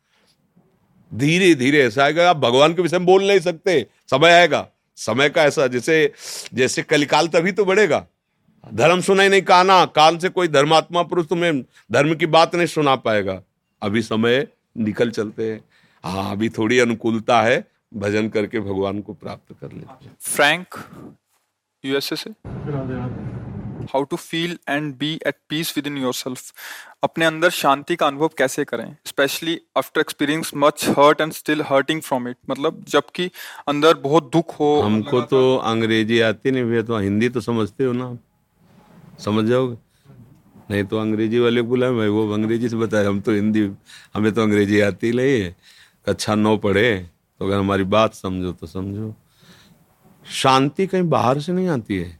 धीरे 1.13 1.55
धीरे 1.55 1.83
ऐसा 1.83 2.03
आएगा, 2.03 2.29
आप 2.29 2.37
भगवान 2.37 2.73
के 2.73 2.81
विषय 2.81 2.97
में 2.97 3.05
बोल 3.05 3.27
नहीं 3.27 3.39
सकते। 3.39 3.87
समय 4.09 4.31
आएगा। 4.31 4.67
समय 4.95 5.29
का 5.29 5.43
ऐसा, 5.43 5.67
जैसे 5.67 6.11
जैसे 6.53 6.81
कलिकाल 6.81 7.27
तभी 7.27 7.51
तो 7.51 7.65
बढ़ेगा। 7.65 8.07
धर्म 8.73 9.01
सुनाई 9.01 9.29
नहीं 9.29 9.41
कहा 9.41 9.63
ना 9.63 9.85
काल 9.85 10.17
से 10.17 10.29
कोई 10.29 10.47
धर्मात्मा 10.47 11.03
पुरुष 11.03 11.27
तुम्हें 11.27 11.61
धर्म 11.91 12.15
की 12.15 12.25
बात 12.25 12.55
नहीं 12.55 12.67
सुना 12.67 12.95
पाएगा। 12.95 13.41
अभी 13.81 14.01
समय 14.01 14.47
निकल 14.77 15.09
चलते 15.09 15.51
हैं। 15.51 15.61
हाँ 16.05 16.31
अभी 16.31 16.49
थोड़ी 16.49 16.79
अनुकूलता 16.79 17.41
है 17.41 17.63
भजन 17.93 18.27
करके 18.29 18.59
भगवान 18.59 19.01
को 19.01 19.13
प्राप्त 19.13 19.53
कर 19.61 19.71
ले 19.71 20.07
फ्रैंक 20.21 20.75
यूएसए 21.83 22.15
से 22.15 22.29
how 23.93 24.03
to 24.03 24.15
feel 24.15 24.57
and 24.69 24.93
be 24.97 25.13
at 25.27 25.35
peace 25.49 25.75
within 25.87 25.97
yourself 26.13 26.53
अपने 27.03 27.25
अंदर 27.25 27.49
शांति 27.49 27.95
का 27.95 28.07
अनुभव 28.07 28.29
कैसे 28.37 28.63
करें? 28.65 28.95
Specially 29.05 29.59
after 29.77 30.01
experience 30.01 30.51
much 30.55 30.85
hurt 30.89 31.21
and 31.21 31.31
still 31.33 31.61
hurting 31.61 32.01
from 32.01 32.27
it 32.29 32.37
मतलब 32.49 32.83
जबकि 32.89 33.29
अंदर 33.67 33.93
बहुत 33.97 34.31
दुख 34.33 34.59
हो 34.59 34.69
हमको 34.81 35.21
तो 35.21 35.55
अंग्रेज़ी 35.55 36.19
आती 36.19 36.51
नहीं 36.51 36.63
भैया 36.63 36.81
तो 36.83 36.97
हिंदी 36.97 37.29
तो 37.29 37.41
समझते 37.41 37.83
हो 37.83 37.93
ना 37.93 38.17
समझ 39.19 39.45
जाओगे? 39.45 39.77
नहीं 40.71 40.83
तो 40.83 40.97
अंग्रेज़ी 40.97 41.39
वाले 41.39 41.61
बोला 41.61 41.91
मैं 41.91 42.07
वो 42.09 42.29
अंग्रेज़ी 42.33 42.69
से 42.69 42.77
बताए 42.77 43.05
हम 43.05 43.19
तो 43.21 43.31
हिंदी 43.31 43.69
हमें 44.15 44.31
तो 44.33 44.41
अंग्रेज़ी 44.41 44.79
आती 44.81 45.11
नहीं 45.11 45.41
है। 45.41 45.55
अच्छा 46.07 46.35
नौ 46.35 46.55
पढ़े 46.57 46.97
तो 47.41 47.45
अगर 47.45 47.57
हमारी 47.57 47.83
बात 47.83 48.13
समझो 48.13 48.51
तो 48.51 48.67
समझो। 48.67 49.13
शांति 50.25 50.87
कहीं 50.87 51.09
बाहर 51.09 51.39
से 51.39 51.51
नहीं 51.51 51.67
आती 51.67 51.97
है। 51.97 52.19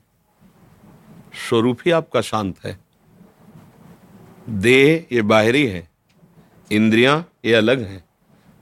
स्वरूप 1.50 1.80
ही 1.86 1.92
आपका 1.92 2.22
शांत 2.22 2.64
है। 2.66 2.78
देह 4.50 5.06
ये 5.12 5.22
बाहरी 5.22 5.66
है, 5.66 5.88
इंद्रियाँ 6.72 7.18
ये 7.46 7.54
अलग 7.54 7.82
है, 7.82 8.04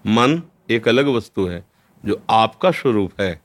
मन 0.05 0.41
एक 0.69 0.87
अलग 0.87 1.07
वस्तु 1.07 1.45
है, 1.47 1.65
जो 2.03 2.21
आपका 2.29 2.71
स्वरूप 2.71 3.21
है, 3.21 3.41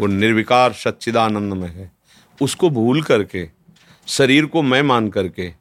वो 0.00 0.06
निर्विकार 0.06 0.72
सच्चिदानंद 0.72 1.52
में 1.52 1.68
है। 1.68 1.90
उसको 2.38 2.70
भूल 2.70 3.02
करके, 3.02 3.48
शरीर 4.06 4.46
को 4.46 4.62
मैं 4.62 4.82
मान 4.82 5.08
करके 5.08 5.52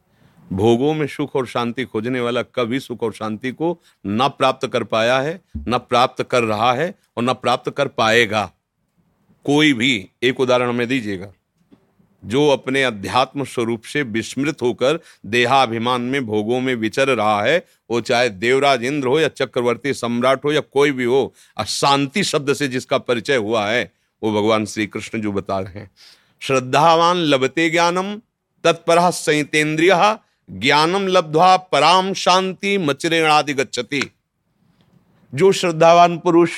भोगों 0.52 0.94
में 0.94 1.08
सुख 1.08 1.36
और 1.36 1.48
शांति 1.48 1.84
खोजने 1.84 2.20
वाला 2.20 2.42
कभी 2.42 2.80
सुख 2.80 3.04
और 3.04 3.14
शांति 3.14 3.52
को 3.52 3.80
न 4.08 4.28
प्राप्त 4.28 4.68
कर 4.68 4.84
पाया 4.84 5.20
है, 5.20 5.42
न 5.58 5.78
प्राप्त 5.78 6.24
कर 6.24 6.44
रहा 6.44 6.74
है 6.74 6.96
और 7.18 7.24
न 7.24 7.34
प्राप्त 7.34 7.70
कर 7.70 7.88
पाएगा। 7.88 8.52
कोई 9.46 9.74
भी, 9.74 10.10
एक 10.24 10.40
उदाहरण 10.40 10.70
हमें 10.70 10.88
दीजिएगा। 10.88 11.34
जो 12.26 12.50
अपने 12.50 12.84
अध्यात्म 12.84 13.44
स्वरूप 13.44 13.82
से 13.84 14.02
विस्मृत 14.02 14.62
होकर 14.62 15.00
देहाभिमान 15.26 16.02
में 16.02 16.26
भोगों 16.26 16.62
में 16.62 16.76
विचर 16.76 17.08
रहा 17.08 17.44
है, 17.44 17.66
वो 17.90 18.02
चाहे 18.02 18.30
देवराज 18.30 18.84
इंद्र 18.84 19.08
हो 19.08 19.20
या 19.20 19.28
चक्रवर्ती 19.28 19.94
सम्राट 19.94 20.46
हो 20.46 20.52
या 20.52 20.60
कोई 20.60 20.92
भी 20.92 21.04
हो, 21.04 21.34
अशांति 21.58 22.24
शब्द 22.24 22.54
से 22.54 22.68
जिसका 22.68 22.98
परिचय 22.98 23.36
हुआ 23.36 23.68
है, 23.68 23.94
वो 24.24 24.32
भगवान 24.32 24.66
श्री 24.66 24.88
कृष्ण 24.88 25.22
जो 25.22 25.32
बता 25.32 25.60
रहे 25.60 25.80
हैं। 25.80 25.92
श्रद्धावान 26.40 27.18
लभते 27.18 27.70
ज्ञानम 27.70 28.22
तत्पर 28.64 29.12
संहितेन्द्रिय 29.12 30.18
ज्ञानम 30.50 31.08
लब्ध्वा 31.08 31.58
पराम 31.58 32.14
शांति 32.14 32.78
मचरेणादि 32.78 33.54
गच्छति 33.54 34.12
जो 35.36 35.52
श्रद्धावान 35.52 36.18
पुरुष 36.18 36.52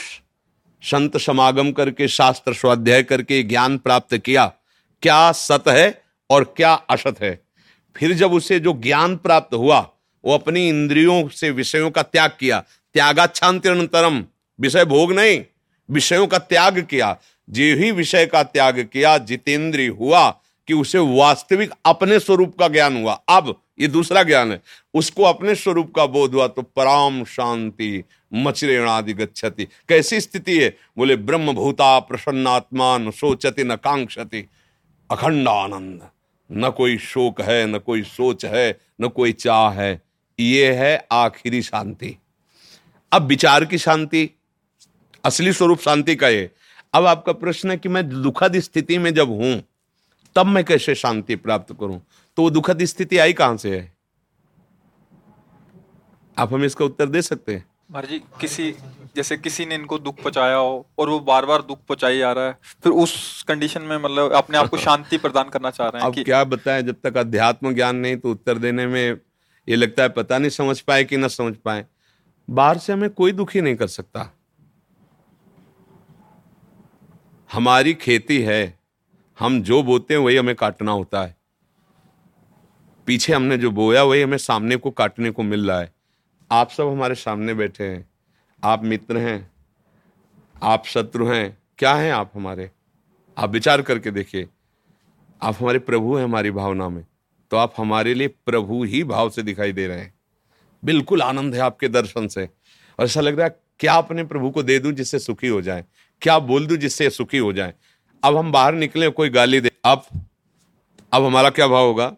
संत 0.82 1.18
समागम 1.18 1.72
करके, 1.72 2.08
शास्त्र 2.08 2.54
स्वाध्याय 2.54 3.04
करके 3.04 3.44
ज्ञान 3.44 3.78
प्राप्त 3.78 4.18
किया, 4.18 4.54
क्या 5.02 5.32
सत 5.32 5.64
है 5.68 6.02
और 6.30 6.54
क्या 6.58 6.74
असत 6.74 7.16
है? 7.22 7.46
फिर 7.96 8.14
जब 8.14 8.34
उसे 8.34 8.60
जो 8.60 8.74
ज्ञान 8.74 9.18
प्राप्त 9.18 9.56
हुआ, 9.56 9.90
वो 10.26 10.34
अपनी 10.34 10.70
इंद्रियों 10.70 11.28
से 11.28 11.52
विषयों 11.52 11.92
का 11.92 12.04
त्याग 12.04 12.32
किया। 12.40 12.64
त्यागाच्छांतिरंतरम 12.94 14.26
विषय 14.60 14.86
भोग 14.86 15.14
नहीं, 15.14 15.44
विषयों 15.92 16.28
का 16.28 16.38
त्याग 16.38 16.82
किया। 16.82 17.18
जे 17.50 17.76
ही 17.76 17.92
विषय 17.92 18.26
का 18.26 18.44
त्याग 18.44 18.90
किया, 18.94 19.18
जितेंद्रीय 19.18 19.88
हुआ, 19.88 20.30
कि 20.68 20.74
उसे 20.74 20.98
वास्तविक 20.98 21.72
अपने 21.86 22.20
स्वरूप 22.20 22.60
का 22.60 22.68
ज्ञान 22.68 22.98
हुआ। 22.98 23.14
अब 23.14 23.62
ये 23.80 23.88
दूसरा 23.88 24.24
ज्ञान 24.24 24.52
है। 24.52 24.62
उसको 24.94 25.24
अपने 25.24 25.56
स्वरूप 25.56 25.94
का 25.96 26.06
बोध 26.06 26.34
हुआ 26.34 26.48
तो 26.48 26.62
पराम 26.62 27.24
शांति 27.24 28.04
मचरेणादि 28.34 29.14
गच्छति। 29.14 29.66
कैसी 29.66 30.22
स्थिति 30.22 30.60
है? 30.60 30.78
बोले 30.98 31.16
ब्रह्म 31.16 31.54
भूता 31.54 32.00
प्रसन्नात्मा 32.00 32.98
न 32.98 33.12
सोचति 33.12 33.64
न 33.64 33.76
कांक्षति। 33.76 34.50
अखंड 35.12 35.48
आनंद। 35.48 36.10
न 36.52 36.70
कोई 36.70 36.98
शोक 36.98 37.42
है, 37.42 37.66
न 37.68 37.78
कोई 37.78 38.02
सोच 38.04 38.46
है, 38.46 38.80
न 39.02 39.08
कोई 39.08 39.32
चाह 39.32 39.70
है। 39.70 40.02
ये 40.40 40.74
है 40.74 41.08
आखिरी 41.12 41.62
शांति। 41.62 42.18
अब 43.12 43.22
विचार 43.22 43.66
की 43.66 43.78
शांति। 43.78 44.30
असली 45.26 45.54
स्वरूप 45.54 45.80
शांति 45.80 46.16
का 46.16 46.28
ये। 46.28 46.52
अब 46.94 47.06
आपका 47.06 47.34
प्रश्न 47.34 47.72
है 47.72 47.78
कि 47.78 47.90
मैं 47.90 48.22
दुखद 48.22 48.60
स्थिति 48.60 48.98
में 48.98 49.14
जब 49.14 49.30
हूँ, 49.30 49.64
तब 50.36 50.46
मैं 50.46 50.64
कैसे 50.64 50.96
शांति 50.96 51.36
प्राप्त 51.36 51.76
करूँ? 51.80 52.02
तो 52.38 52.44
वो 52.44 52.50
दुखद 52.50 52.84
स्थिति 52.84 53.18
आई 53.18 53.34
कहाँ 53.34 53.58
से 53.58 53.78
है? 53.78 53.94
आप 56.38 56.54
हमें 56.54 56.66
इसका 56.66 56.86
उत्तर 56.86 57.06
दे 57.06 57.22
सकते 57.22 57.54
हैं? 57.56 57.66
जी 58.02 58.20
किसी 58.42 58.72
जैसे 59.16 59.38
किसी 59.38 59.66
ने 59.66 59.76
इनको 59.76 59.98
दुख 60.00 60.16
पहुँचाया 60.16 60.56
हो 60.56 60.90
और 61.00 61.10
वो 61.10 61.20
बार 61.20 61.46
बार 61.46 61.62
दुख 61.62 61.80
पहुंचाई 61.80 62.18
जा 62.18 62.32
रहा 62.32 62.46
है 62.46 62.58
फिर 62.84 62.92
उस 62.92 63.44
कंडीशन 63.48 63.82
में 63.82 63.98
मतलब 63.98 64.32
अपने 64.32 64.58
आप 64.58 64.70
को 64.70 64.78
शांति 64.78 65.18
प्रदान 65.18 65.50
करना 65.50 65.72
चाह 65.72 65.88
रहे 65.88 66.02
हैं 66.02 66.08
अब 66.08 66.14
कि... 66.14 66.24
क्या 66.24 66.44
बताएँ 66.44 66.82
जब 66.82 66.96
तक 67.04 67.18
अध्यात्म 67.18 67.74
ज्ञान 67.74 67.96
नहीं 67.96 68.18
तो 68.18 68.32
उत्तर 68.32 68.58
देने 68.58 68.88
में 68.88 69.18
ये 69.70 69.76
लगता 69.76 70.04
है 70.04 70.10
पता 70.10 70.38
नहीं 70.38 70.50
समझ 70.50 70.80
पाए 70.82 71.04
कि 71.04 71.18
ना 71.18 71.28
समझ 71.28 71.56
पाए। 71.56 71.86
बाहर 72.50 72.78
से 72.78 72.94
हमें 72.94 73.10
कोई 73.10 73.32
दुखी 73.32 73.62
नहीं 73.62 73.76
कर 73.76 73.88
सकता। 73.88 74.30
हमारी 77.54 77.94
खेती 77.94 78.42
है 78.42 78.80
हम 79.40 79.62
जो 79.62 79.84
बोते 79.84 80.14
हैं 80.14 80.22
वही 80.22 80.36
हमें 80.36 80.56
काटना 80.56 80.92
होता 80.92 81.24
है। 81.24 81.36
पीछे 83.06 83.34
हमने 83.34 83.58
जो 83.58 83.72
बोया, 83.72 84.04
वही 84.04 84.22
हमें 84.22 84.38
सामने 84.38 84.76
को 84.76 84.92
काटने 84.92 85.32
को 85.32 85.44
मिल 85.44 85.68
रहा 85.68 85.80
है। 85.80 85.94
आप 86.52 86.70
सब 86.70 86.88
हमारे 86.88 87.16
सामने 87.16 87.54
बैठे 87.54 87.84
हैं। 87.84 88.10
आप 88.64 88.84
मित्र 88.84 89.18
हैं। 89.18 89.52
आप 90.64 90.86
शत्रु 90.86 91.28
हैं। 91.28 91.58
क्या 91.78 91.96
हैं 91.96 92.12
आप 92.12 92.32
हमारे? 92.36 92.72
आप 93.38 93.50
विचार 93.50 93.82
करके 93.82 94.12
देखिए। 94.12 94.48
आप 95.42 95.56
हमारे 95.60 95.80
प्रभु 95.80 96.16
हैं 96.16 96.24
हमारी 96.24 96.52
भावना 96.52 96.90
में। 96.90 97.06
तो 97.52 97.58
आप 97.58 97.74
हमारे 97.78 98.14
लिए 98.14 98.28
प्रभु 98.28 98.84
ही 98.84 99.04
भाव 99.04 99.30
से 99.30 99.42
दिखाई 99.42 99.72
दे 99.72 99.88
रहे 99.88 100.00
हैं। 100.00 100.14
बिल्कुल 100.86 101.22
आनंद 101.22 101.56
है 101.56 101.62
आपके 101.62 101.88
दर्शन 101.88 102.28
से। 102.28 102.50
और 103.00 103.06
ऐसा 103.06 103.22
लग 103.22 103.38
रहा 103.38 103.48
है, 103.48 103.60
क्या 103.80 103.94
अपने 103.94 104.24
प्रभु 104.24 104.50
को 104.50 104.64
दे 104.64 104.80
दूँ 104.80 104.92
जिससे 104.92 105.20
सुखी 105.20 105.48
हो 105.48 105.62
जाए? 105.62 105.86
क्या 106.22 106.40
बोल 106.40 106.68
दूँ 106.68 106.78
जिससे 106.78 107.10
सुखी 107.10 107.38
हो 107.38 107.54
जाए? 107.54 107.74
अब 108.24 108.38
हम 108.38 108.52
बाहर 108.52 108.74
निकले, 108.74 109.10
कोई 109.10 109.30
गाली 109.30 109.62
दे। 109.62 109.72
अब 109.86 110.04
अब 111.14 111.24
हमारा 111.24 111.50
क्या 111.50 111.68
भाव 111.68 111.86
होगा? 111.86 112.16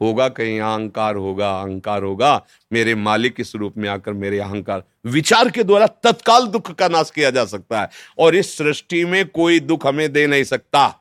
होगा, 0.00 0.28
कहीं 0.28 0.60
अहंकार 0.60 1.16
होगा 1.16 1.60
अहंकार 1.60 2.02
होगा, 2.02 2.46
मेरे 2.72 2.94
मालिक 2.94 3.34
के 3.34 3.44
स्वरूप 3.44 3.74
में 3.78 3.88
आकर 3.88 4.12
मेरे 4.12 4.38
अहंकार, 4.38 4.82
विचार 5.06 5.50
के 5.50 5.64
द्वारा 5.64 5.86
तत्काल 5.86 6.46
दुख 6.46 6.72
का 6.72 6.88
नाश 6.88 7.10
किया 7.10 7.30
जा 7.30 7.44
सकता 7.44 7.80
है। 7.80 7.88
और 8.18 8.36
इस 8.36 8.58
सृष्टि 8.58 9.04
में 9.04 9.28
कोई 9.28 9.60
दुख 9.60 9.86
हमें 9.86 10.12
दे 10.12 10.26
नहीं 10.26 10.44
सकता। 10.44 10.98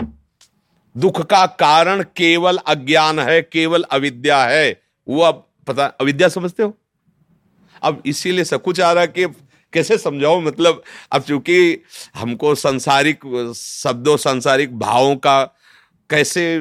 दुख 0.98 1.22
का 1.22 1.46
कारण 1.46 2.04
केवल 2.04 2.58
अज्ञान 2.58 3.20
है, 3.20 3.42
केवल 3.42 3.84
अविद्या 3.84 4.44
है। 4.44 4.82
वो 5.08 5.22
अब 5.22 5.48
पता, 5.68 5.86
अविद्या 5.86 6.28
समझते 6.28 6.64
हो? 6.64 6.78
अब 7.82 8.04
इसीलिए 8.06 8.44
सब 8.44 8.62
कुछ 8.62 8.82
आ 8.82 8.92
रहा 8.92 9.02
है 9.02 9.08
कि 9.08 9.26
कैसे 9.74 9.98
समझाओ 9.98 10.42
मतलब 10.42 10.84
अब 11.12 11.22
चूँकि 11.22 11.84
हमको 12.16 12.56
संसारिक 12.56 13.20
शब्दों, 13.56 14.18
संसारिक 14.18 14.80
भावों 14.80 15.16
का 15.16 15.44
कैसे 16.10 16.60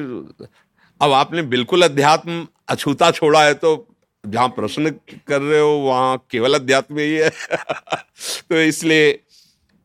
अब 1.01 1.11
आपने 1.11 1.41
बिल्कुल 1.41 1.81
अध्यात्म 1.81 2.47
अछूता 2.69 3.11
छोड़ा 3.11 3.43
है 3.43 3.53
तो 3.53 3.85
जहाँ 4.25 4.47
प्रश्न 4.47 4.89
कर 5.27 5.41
रहे 5.41 5.59
हो, 5.59 5.69
वहाँ 5.69 6.25
केवल 6.31 6.53
अध्यात्म 6.53 6.99
ही 6.99 7.15
है। 7.15 7.29
तो 8.49 8.55
इसलिए, 8.55 9.19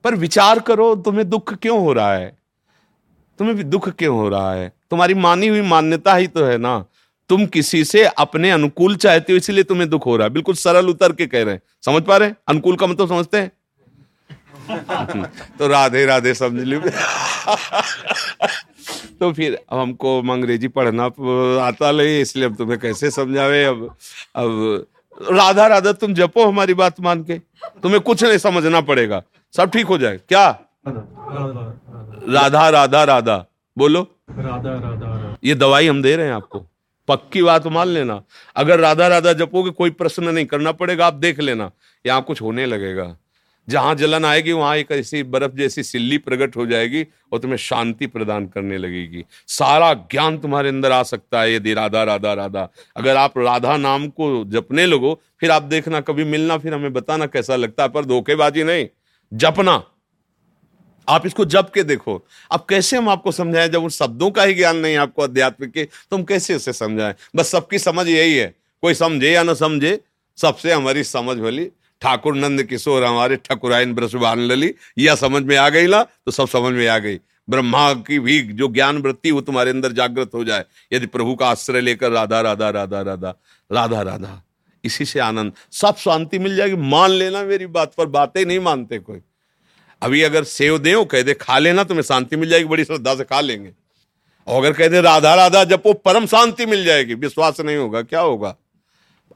पर 0.04 0.14
विचार 0.14 0.58
करो, 0.58 0.94
तुम्हें 0.94 1.30
दुख 1.30 1.54
क्यों 1.54 1.80
हो 1.80 1.92
रहा 1.92 2.14
है? 2.14 2.38
तुम्हें 3.38 3.56
भी 3.56 3.64
दुख 3.64 3.88
क्यों 3.88 4.16
हो 4.16 4.28
रहा 4.28 4.54
है? 4.54 4.72
तुम्हारी 4.90 5.14
मानी 5.14 5.46
हुई 5.46 5.60
मान्यता 5.60 6.14
ही 6.14 6.26
तो 6.26 6.44
है 6.44 6.58
ना। 6.58 6.84
तुम 7.28 7.46
किसी 7.46 7.84
से 7.84 8.04
अपने 8.04 8.50
अनुकूल 8.50 8.96
चाहते 8.96 9.32
हो, 9.32 9.36
इसलिए 9.36 9.64
तुम्हें 9.64 9.90
दुख 9.90 10.06
हो 10.06 10.16
रहा 10.16 10.26
है। 10.26 10.32
बिल्कुल 10.32 10.54
सरल 10.54 10.88
उतर 10.88 11.12
के 11.12 11.26
कह 11.26 11.42
रहे 11.42 11.54
हैं। 11.54 11.62
समझ 11.84 12.02
पा 12.02 12.16
रहे 12.16 12.28
हैं? 12.28 12.36
अनुकूल 12.48 12.76
का 12.76 12.86
मतलब 12.86 13.08
समझते 13.08 13.38
हैं? 13.38 13.52
तो 15.58 15.68
राधे 15.68 16.04
राधे 16.06 16.34
समझ 16.34 16.62
ली। 16.62 16.78
तो 19.20 19.32
फिर 19.32 19.54
अब 19.70 19.78
हमको 19.78 20.18
अंग्रेज़ी 20.32 20.68
पढ़ना 20.68 21.04
आता 21.64 21.90
नहीं, 21.92 22.20
इसलिए 22.20 22.46
अब 22.46 22.56
तुम्हें 22.56 22.78
कैसे 22.80 23.10
समझावे? 23.10 23.64
अब 23.64 23.96
अब 24.36 24.86
राधा 25.32 25.66
राधा, 25.66 25.92
तुम 25.92 26.14
जपो 26.14 26.44
हमारी 26.44 26.74
बात 26.74 27.00
मान 27.00 27.22
के। 27.24 27.38
तुम्हें 27.82 28.00
कुछ 28.00 28.24
नहीं 28.24 28.38
समझना 28.38 28.80
पड़ेगा। 28.80 29.22
सब 29.54 29.70
ठीक 29.70 29.86
हो 29.86 29.98
जाए। 29.98 30.16
क्या? 30.28 30.48
राधा 32.28 32.68
राधा 32.68 33.04
राधा। 33.04 33.36
बोलो। 33.76 34.02
राधा 34.30 34.72
राधा 34.72 35.36
ये 35.44 35.54
दवाई 35.54 35.88
हम 35.88 36.02
दे 36.02 36.16
रहे 36.16 36.26
हैं 36.26 36.34
आपको। 36.34 36.58
पक्की 37.08 37.42
बात 37.42 37.66
मान 37.66 37.88
लेना। 37.88 38.22
अगर 38.56 38.80
राधा 38.80 39.06
राधा 39.08 39.32
जपोगे, 39.32 39.70
कोई 39.70 39.90
प्रश्न 39.90 40.28
नहीं 40.28 40.46
करना 40.46 40.72
पड़ेगा, 40.72 41.06
आप 41.06 41.14
देख 41.14 41.40
लेना। 41.40 41.70
यहाँ 42.06 42.22
कुछ 42.22 42.42
होने 42.42 42.66
लगेगा। 42.66 43.16
जहाँ 43.68 43.94
जलन 43.94 44.24
आएगी, 44.24 44.52
वहाँ 44.52 44.76
एक 44.76 44.92
ऐसी 44.92 45.22
बर्फ़ 45.22 45.52
जैसी 45.52 45.82
सिल्ली 45.82 46.18
प्रकट 46.18 46.56
हो 46.56 46.66
जाएगी 46.66 47.06
और 47.32 47.38
तुम्हें 47.38 47.58
शांति 47.58 48.06
प्रदान 48.06 48.46
करने 48.46 48.78
लगेगी। 48.78 49.24
सारा 49.46 49.94
ज्ञान 49.94 50.38
तुम्हारे 50.38 50.68
अंदर 50.68 50.92
आ 50.92 51.02
सकता 51.02 51.40
है, 51.40 51.54
यदि 51.54 51.74
राधा 51.74 52.02
राधा 52.04 52.34
राधा। 52.34 52.68
अगर 52.96 53.16
आप 53.16 53.38
राधा 53.38 53.76
नाम 53.76 54.08
को 54.08 54.44
जपने 54.44 54.86
लगो, 54.86 55.20
फिर 55.40 55.50
आप 55.50 55.62
देखना, 55.62 56.00
कभी 56.00 56.24
मिलना, 56.24 56.58
फिर 56.58 56.74
हमें 56.74 56.92
बताना 56.92 57.26
कैसा 57.26 57.56
लगता 57.56 57.82
है, 57.82 57.88
पर 57.88 58.04
धोखेबाजी 58.04 58.64
नहीं। 58.64 58.86
जपना। 59.32 59.82
आप 61.08 61.26
इसको 61.26 61.44
जप 61.44 61.70
के 61.74 61.82
देखो। 61.82 62.26
अब 62.50 62.66
कैसे 62.68 62.96
हम 62.96 63.08
आपको 63.08 63.32
समझाएँ, 63.32 63.68
जब 63.68 63.82
उन 63.82 63.88
शब्दों 63.88 64.30
का 64.30 64.42
ही 64.42 64.54
ज्ञान 64.54 64.76
नहीं 64.76 64.96
आपको 64.96 65.22
अध्यात्म 65.22 65.66
के 65.66 65.84
तो 65.84 66.16
हम 66.16 66.24
कैसे 66.24 66.54
उसे 66.54 66.72
समझाएँ? 66.72 67.14
बस 67.36 67.50
सबकी 67.50 67.78
समझ 67.78 68.08
यही 68.08 68.34
है। 68.34 68.54
कोई 68.82 68.94
समझे 68.94 69.32
या 69.32 69.42
ना 69.42 69.54
समझे, 69.54 70.00
सबसे 70.36 70.72
हमारी 70.72 71.04
समझ 71.04 71.38
वाली 71.38 71.70
ठाकुर 72.04 72.34
नंद 72.36 72.62
किशोर 72.62 73.04
हमारे 73.04 73.36
ठकुराइन 73.38 73.94
ब्रसवान 73.94 74.40
लली, 74.40 74.72
यह 74.98 75.14
समझ 75.16 75.42
में 75.42 75.56
आ 75.56 75.68
गई 75.68 75.86
ना 75.88 76.02
तो 76.02 76.30
सब 76.32 76.48
समझ 76.48 76.72
में 76.72 76.86
आ 76.88 76.98
गई। 76.98 77.18
ब्रह्मा 77.48 77.92
की 78.06 78.18
भी 78.18 78.40
जो 78.52 78.68
ज्ञान 78.70 78.98
वृत्ति 78.98 79.30
वो 79.30 79.40
तुम्हारे 79.40 79.70
अंदर 79.70 79.92
जागृत 79.92 80.30
हो 80.34 80.44
जाए, 80.44 80.64
यदि 80.92 81.06
प्रभु 81.08 81.34
का 81.34 81.46
आश्रय 81.46 81.80
लेकर 81.80 82.10
राधा 82.10 82.40
राधा 82.40 82.68
राधा 82.70 83.00
राधा 83.02 83.34
राधा 83.70 84.02
राधा, 84.02 84.42
इसी 84.84 85.04
से 85.04 85.20
आनंद। 85.20 85.52
सब 85.72 85.96
शांति 85.96 86.38
मिल 86.38 86.56
जाएगी, 86.56 86.76
मान 86.76 87.10
लेना 87.10 87.42
मेरी 87.44 87.66
बात 87.68 87.94
पर, 87.94 88.06
बातें 88.08 88.44
नहीं 88.44 88.58
मानते 88.60 88.98
कोई। 88.98 89.20
अभी 90.02 90.22
अगर 90.22 90.44
सेव 90.44 90.78
दे 90.78 90.94
कह 91.04 91.22
दे, 91.22 91.34
खा 91.34 91.58
लेना, 91.58 91.84
तुम्हें 91.84 92.02
शांति 92.02 92.36
मिल 92.36 92.48
जाएगी, 92.48 92.64
बड़ी 92.64 92.84
श्रद्धा 92.84 93.14
से 93.14 93.24
खा 93.24 93.40
लेंगे। 93.40 93.72
और 94.46 94.60
अगर 94.60 94.72
कह 94.72 94.88
दे, 94.88 95.00
राधा 95.00 95.34
राधा, 95.34 95.64
जब 95.64 95.82
वो 95.86 95.92
परम 95.94 96.26
शांति 96.26 96.66
मिल 96.66 96.84
जाएगी, 96.84 97.14
विश्वास 97.16 97.60
नहीं 97.60 97.76
होगा, 97.76 98.02
क्या 98.02 98.20
होगा? 98.20 98.56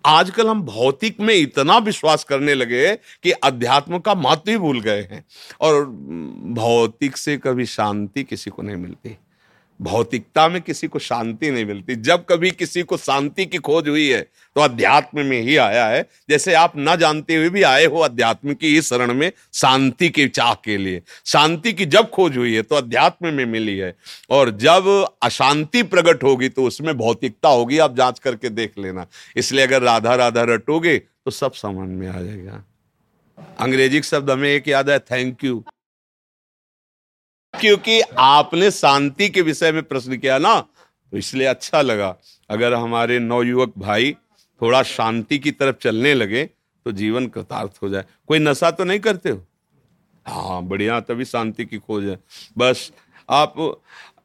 आजकल 0.08 0.48
हम 0.48 0.62
भौतिक 0.62 1.20
में 1.20 1.34
इतना 1.34 1.78
विश्वास 1.78 2.24
करने 2.24 2.54
लगे 2.54 2.94
कि 2.94 3.30
अध्यात्म 3.30 3.98
का 3.98 4.14
महत्व 4.14 4.50
ही 4.50 4.58
भूल 4.58 4.80
गए 4.80 5.00
हैं। 5.00 5.24
और 5.60 5.86
भौतिक 6.44 7.16
से 7.16 7.36
कभी 7.36 7.66
शांति 7.66 8.24
किसी 8.24 8.50
को 8.50 8.62
नहीं 8.62 8.76
मिलती। 8.76 9.16
भौतिकता 9.80 10.48
में 10.48 10.60
किसी 10.62 10.86
को 10.88 10.98
शांति 10.98 11.50
नहीं 11.50 11.64
मिलती। 11.64 11.94
जब 11.96 12.24
कभी 12.28 12.50
किसी 12.50 12.82
को 12.82 12.96
शांति 12.96 13.46
की 13.46 13.58
खोज 13.58 13.88
हुई 13.88 14.08
है 14.08 14.20
तो 14.56 14.60
अध्यात्म 14.60 15.24
में 15.26 15.40
ही 15.40 15.56
आया 15.56 15.86
है। 15.86 16.02
जैसे 16.30 16.54
आप 16.54 16.72
न 16.78 16.96
जानते 16.96 17.34
हुए 17.34 17.48
भी 17.48 17.62
आए 17.62 17.84
हो 17.84 18.00
अध्यात्म 18.00 18.54
की 18.54 18.76
इस 18.78 18.88
शरण 18.88 19.12
में 19.14 19.30
शांति 19.54 20.08
के 20.08 20.26
चाह 20.28 20.52
के 20.54 20.76
लिए। 20.76 21.02
शांति 21.26 21.72
की 21.72 21.86
जब 21.86 22.10
खोज 22.10 22.36
हुई 22.36 22.54
है 22.54 22.62
तो 22.62 22.74
अध्यात्म 22.74 23.32
में 23.34 23.44
मिली 23.46 23.76
है। 23.78 23.94
और 24.30 24.50
जब 24.58 24.88
अशांति 25.22 25.82
प्रकट 25.84 26.24
होगी 26.24 26.48
तो 26.48 26.64
उसमें 26.64 26.96
भौतिकता 26.96 27.48
होगी। 27.48 27.78
आप 27.78 27.96
जाँच 27.96 28.18
करके 28.18 28.48
देख 28.50 28.78
लेना। 28.78 29.06
इसलिए 29.36 29.66
अगर 29.66 29.82
राधा 29.82 30.14
राधा 30.14 30.42
रटोगे 30.44 30.98
तो 30.98 31.30
सब 31.30 31.52
समझ 31.54 31.88
में 31.88 32.08
आ 32.08 32.20
जाएगा। 32.20 32.64
अंग्रेज़ी 33.60 34.02
शब्द 34.02 34.30
हमें 34.30 34.48
एक 34.48 34.68
याद 34.68 34.90
है 34.90 34.98
थैंक 35.00 35.44
यू 35.44 35.64
क्योंकि 37.60 38.00
आपने 38.18 38.70
शांति 38.70 39.28
के 39.28 39.42
विषय 39.42 39.72
में 39.72 39.82
प्रश्न 39.82 40.16
किया 40.16 40.38
ना 40.38 40.58
तो 40.60 41.16
इसलिए 41.16 41.46
अच्छा 41.46 41.82
लगा। 41.82 42.16
अगर 42.50 42.74
हमारे 42.74 43.18
नवयुवक 43.18 43.72
भाई 43.78 44.12
थोड़ा 44.60 44.82
शांति 44.82 45.38
की 45.38 45.50
तरफ़ 45.50 45.76
चलने 45.76 46.14
लगे 46.14 46.44
तो 46.86 46.92
जीवन 46.92 47.26
कृतार्थ 47.26 47.78
हो 47.82 47.88
जाए। 47.88 48.04
कोई 48.28 48.38
नशा 48.38 48.70
तो 48.70 48.84
नहीं 48.84 49.00
करते 49.00 49.30
हो? 49.30 49.44
हाँ 50.26 50.62
बढ़िया 50.62 51.00
तभी 51.00 51.24
शांति 51.24 51.64
की 51.64 51.78
खोज 51.78 52.04
है। 52.04 52.18
बस 52.58 52.90
आप 53.30 53.54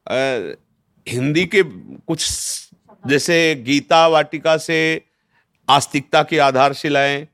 आ, 0.08 0.16
हिंदी 1.08 1.46
के 1.46 1.64
कुछ 1.64 2.26
जैसे 3.08 3.56
गीता 3.56 4.08
वाटिका 4.08 4.58
से 4.58 4.80
आस्तिकता 5.68 6.24
की 6.24 6.38
आधारशिलाएँ 6.38 7.28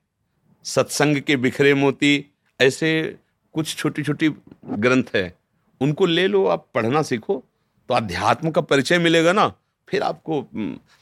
सत्संग 0.65 1.18
के 1.18 1.36
बिखरे 1.36 1.74
मोती 1.74 2.25
ऐसे 2.60 3.18
कुछ 3.53 3.75
छोटी 3.75 4.03
छोटी 4.03 4.29
ग्रंथ 4.65 5.03
है। 5.15 5.38
उनको 5.82 6.06
ले 6.06 6.28
लो 6.28 6.46
आप 6.48 6.66
पढ़ना 6.76 7.02
सीखो 7.04 7.44
तो 7.90 7.94
अध्यात्म 7.94 8.52
का 8.52 8.62
परिचय 8.64 8.98
मिलेगा 9.00 9.34
ना 9.34 9.48
फिर 9.88 10.04
आपको 10.04 10.44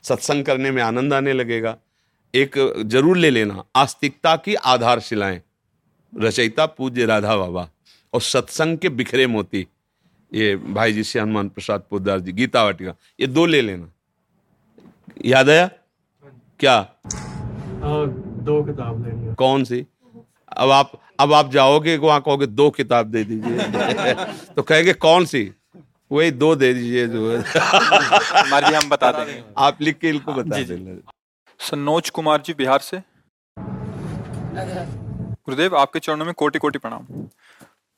सत्संग 0.04 0.46
करने 0.46 0.72
में 0.72 0.82
आनंद 0.84 1.14
आने 1.14 1.34
लगेगा। 1.34 1.76
एक 2.34 2.58
ज़रूर 2.86 3.18
ले 3.18 3.30
लेना 3.30 3.64
आस्तिकता 3.76 4.36
की 4.38 4.56
आधारशिलाएँ। 4.56 5.42
रचयिता 6.14 6.66
पूज्य 6.68 7.06
राधा 7.06 7.36
बाबा 7.38 7.68
और 8.14 8.22
सत्संग 8.22 8.78
के 8.78 8.90
बिखरे 8.92 9.28
मोती। 9.28 9.66
ये 10.32 10.56
भाई 10.56 10.94
जी 10.94 11.04
से 11.04 11.20
हनुमान 11.20 11.50
प्रसाद 11.50 11.84
पोदार 11.90 12.20
जी 12.20 12.32
गीता 12.34 12.64
वाटिका 12.64 12.94
ये 13.20 13.28
दो 13.28 13.46
ले 13.46 13.62
लेना। 13.62 13.92
याद 15.26 15.50
आया? 15.50 15.70
क्या? 16.60 16.76
आ, 16.76 18.06
दो 18.44 18.64
किताब 18.64 19.06
लेनी 19.06 19.34
कौन 19.36 19.64
सी? 19.64 19.86
अब 20.50 20.72
आप 20.72 20.92
अब 21.20 21.34
आप 21.34 21.52
जाओगे 21.52 21.98
वहाँ 21.98 22.22
कहोगे 22.22 22.46
दो 22.46 22.70
किताब 22.70 23.08
दे 23.08 23.24
दीजिए। 23.24 23.58
तो 24.56 24.62
कहेंगे 24.62 24.94
कौन 24.94 25.26
सी? 25.26 25.52
वही 26.12 26.32
दो 26.32 26.56
दे 26.56 26.74
दीजिए 26.74 27.08
जो 27.08 27.38
हमारी 27.38 28.76
हम 28.76 28.90
बता 28.90 29.12
देंगे। 29.12 29.44
आप 29.58 29.82
लिख 29.82 29.98
के 29.98 30.10
इनको 30.10 30.34
बता 30.34 30.64
देना। 30.64 31.12
सनोज 31.60 32.10
कुमार 32.10 32.42
जी 32.42 32.54
बिहार 32.54 32.80
से। 32.80 33.02
गुरुदेव 34.58 35.78
आपके 35.78 36.00
चरणों 36.00 36.26
में 36.26 36.34
कोटि 36.34 36.60
कोटि 36.60 36.80
प्रणाम। 36.80 37.28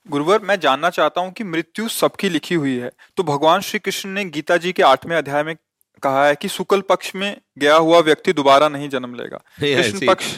गुरुवर 0.07 0.39
मैं 0.39 0.59
जानना 0.59 0.89
चाहता 0.89 1.21
हूँ 1.21 1.31
कि 1.31 1.43
मृत्यु 1.43 1.87
सबकी 1.87 2.29
लिखी 2.29 2.55
हुई 2.55 2.77
है। 2.77 2.91
तो 3.17 3.23
भगवान 3.23 3.61
श्री 3.61 3.79
कृष्ण 3.79 4.09
ने 4.09 4.25
गीता 4.25 4.57
जी 4.57 4.71
के 4.71 4.83
आठवें 4.83 5.17
अध्याय 5.17 5.43
में 5.43 5.55
कहा 6.03 6.25
है 6.27 6.35
कि 6.35 6.47
शुक्ल 6.47 6.81
पक्ष 6.81 7.15
में 7.15 7.37
गया 7.57 7.75
हुआ 7.75 7.99
व्यक्ति 7.99 8.33
दोबारा 8.33 8.69
नहीं 8.69 8.89
जन्म 8.89 9.15
लेगा। 9.15 9.37
कृष्ण 9.59 10.07
पक्ष 10.07 10.37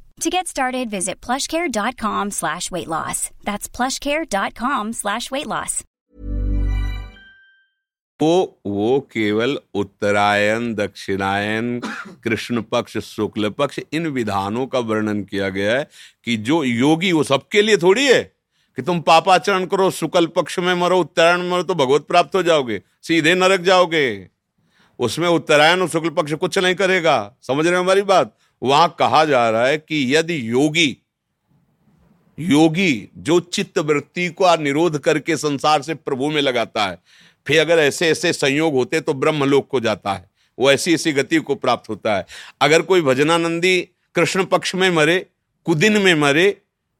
To 0.21 0.29
get 0.29 0.47
started, 0.47 0.89
visit 0.91 1.19
plushcare.com 1.19 2.29
slash 2.29 2.69
weight 2.69 2.87
loss. 2.87 3.31
That's 3.43 3.67
plushcare.com 3.67 4.93
slash 4.93 5.31
weight 5.31 5.47
loss. 5.47 5.83
वो 8.19 8.59
वो 8.65 8.99
केवल 9.11 9.57
उत्तरायण 9.73 10.73
दक्षिणायन 10.75 11.79
कृष्ण 12.23 12.61
पक्ष 12.71 12.97
शुक्ल 12.97 13.49
पक्ष 13.49 13.79
इन 13.93 14.07
विधानों 14.07 14.65
का 14.67 14.79
वर्णन 14.91 15.23
किया 15.23 15.49
गया 15.49 15.77
है 15.77 15.87
कि 16.25 16.37
जो 16.49 16.63
योगी 16.63 17.11
वो 17.11 17.23
सबके 17.23 17.61
लिए 17.61 17.77
थोड़ी 17.77 18.05
है 18.07 18.21
कि 18.77 18.81
तुम 18.81 18.99
पापाचरण 19.01 19.65
करो 19.65 19.89
शुक्ल 19.91 20.27
पक्ष 20.35 20.59
में 20.59 20.73
मरो 20.73 20.99
उत्तरायण 20.99 21.49
मरो 21.49 21.63
तो 21.63 21.75
भगवत 21.75 22.05
प्राप्त 22.07 22.35
हो 22.35 22.43
जाओगे 22.43 22.81
सीधे 23.03 23.35
नरक 23.35 23.61
जाओगे 23.61 24.05
उसमें 24.99 25.27
उत्तरायण 25.27 25.81
और 25.81 25.89
शुक्ल 25.89 26.09
पक्ष 26.21 26.33
कुछ 26.35 26.57
नहीं 26.57 26.75
करेगा 26.75 27.17
समझ 27.47 27.67
रहे 27.67 27.79
हमारी 27.79 28.01
बात 28.13 28.35
वहाँ 28.61 28.95
कहा 28.99 29.23
जा 29.25 29.49
रहा 29.49 29.67
है 29.67 29.77
कि 29.77 30.15
यदि 30.15 30.49
योगी 30.49 30.97
योगी 32.37 33.09
जो 33.17 33.39
चित्त 33.39 33.77
वृत्ति 33.77 34.27
को 34.29 34.55
निरोध 34.55 34.97
करके 34.97 35.37
संसार 35.37 35.81
से 35.81 35.93
प्रभु 35.93 36.29
में 36.29 36.41
लगाता 36.41 36.85
है, 36.85 36.97
फिर 37.47 37.59
अगर 37.59 37.79
ऐसे 37.79 38.09
ऐसे 38.09 38.33
संयोग 38.33 38.73
होते 38.73 39.01
तो 39.01 39.13
ब्रह्मलोक 39.13 39.67
को 39.67 39.79
जाता 39.79 40.13
है। 40.13 40.29
वो 40.57 40.71
ऐसी 40.71 40.93
ऐसी 40.93 41.11
गति 41.11 41.37
को 41.37 41.55
प्राप्त 41.55 41.89
होता 41.89 42.15
है। 42.15 42.25
अगर 42.61 42.81
कोई 42.81 43.01
भजनानंदी 43.01 43.79
कृष्ण 44.15 44.45
पक्ष 44.45 44.75
में 44.75 44.89
मरे, 44.89 45.25
कुदिन 45.65 46.01
में 46.01 46.13
मरे, 46.15 46.57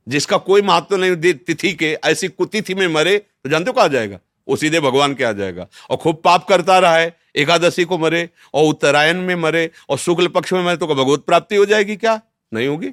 जिसका 0.07 0.37
कोई 0.37 0.61
महत्व 0.61 0.95
नहीं 0.95 1.33
तिथि 1.33 1.73
के, 1.73 1.97
ऐसी 2.05 2.27
कुतिथि 2.27 2.73
में 2.75 2.87
मरे 2.87 3.17
तो 3.17 3.49
जानते 3.49 3.69
हो 3.69 3.73
कहा 3.73 3.87
जाएगा? 3.87 4.19
वो 4.47 4.55
सीधे 4.55 4.79
भगवान 4.79 5.13
के 5.13 5.23
आ 5.23 5.31
जाएगा। 5.31 5.67
और 5.89 5.97
खूब 5.97 6.21
पाप 6.23 6.47
करता 6.47 6.79
रहा 6.79 6.95
है, 6.95 7.17
एकादशी 7.35 7.83
को 7.83 7.97
मरे, 7.97 8.29
और 8.53 8.65
उत्तरायण 8.65 9.21
में 9.21 9.35
मरे, 9.35 9.71
और 9.89 9.97
शुक्ल 9.97 10.27
पक्ष 10.27 10.53
में 10.53 10.65
मरे 10.65 10.77
तो 10.77 10.87
भगवत 10.87 11.19
प्राप्ति 11.19 11.55
हो 11.55 11.65
जाएगी 11.65 11.95
क्या? 11.95 12.21
नहीं 12.53 12.67
होगी। 12.67 12.89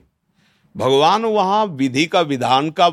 भगवान 0.76 1.24
वहाँ 1.24 1.66
विधि 1.66 2.06
का, 2.06 2.20
विधान 2.20 2.70
का, 2.70 2.90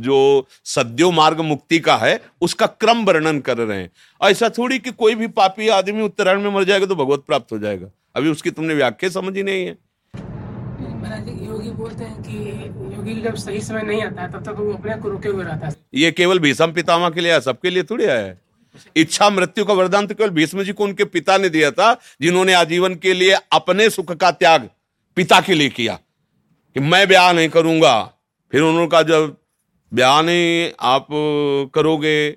जो 0.00 0.46
सद्यो 0.64 1.10
मार्ग 1.10 1.40
मुक्ति 1.40 1.78
का 1.78 1.96
है, 1.96 2.20
उसका 2.40 2.66
क्रम 2.66 3.04
वर्णन 3.04 3.40
कर 3.40 3.58
रहे 3.58 3.78
हैं। 3.78 3.90
ऐसा 4.22 4.48
थोड़ी 4.48 4.78
कि 4.78 4.90
कोई 4.90 5.14
भी 5.14 5.26
पापी 5.26 5.68
आदमी 5.68 6.02
उत्तरायण 6.02 6.40
में 6.40 6.50
मर 6.50 6.64
जाएगा 6.64 6.86
तो 6.86 6.96
भगवत 6.96 7.24
प्राप्त 7.26 7.52
हो 7.52 7.58
जाएगा। 7.58 7.88
अभी 8.16 8.30
उसकी 8.30 8.50
तुमने 8.50 8.74
व्याख्या 8.74 9.10
समझी 9.10 9.42
नहीं 9.42 9.66
है। 9.66 9.78
ये 15.94 16.10
केवल 16.12 16.38
भीषम 16.38 16.72
पितामा 16.72 17.10
के 17.10 17.20
लिए 17.20 17.32
है, 17.32 17.40
सबके 17.40 17.70
लिए 17.70 17.82
थोड़ी 17.82 18.04
आया 18.04 18.18
है। 18.18 18.38
इच्छा 18.96 19.28
मृत्यु 19.30 19.64
का 19.64 19.74
वरदान 19.74 20.06
तो 20.06 20.14
केवल 20.14 20.30
भीष्म 20.30 20.62
जी 20.62 20.72
को 20.72 20.84
उनके 20.84 21.04
पिता 21.06 21.36
ने 21.38 21.48
दिया 21.48 21.70
था, 21.70 21.92
जिन्होंने 22.20 22.52
आजीवन 22.52 22.94
के 22.94 23.14
लिए 23.14 23.38
अपने 23.52 23.88
सुख 23.90 24.12
का 24.12 24.30
त्याग 24.32 24.68
पिता 25.16 25.40
के 25.40 25.54
लिए 25.54 25.68
किया। 25.70 25.98
कि 26.76 26.80
मैं 26.80 27.06
ब्याह 27.08 27.32
नहीं 27.32 27.48
करूँगा, 27.48 28.00
फिर 28.52 28.62
उन्होंने 28.62 28.88
कहा 28.88 29.02
जब 29.02 29.36
ब्याह 29.92 30.20
नहीं 30.22 30.70
आप 30.80 31.06
करोगे 31.74 32.30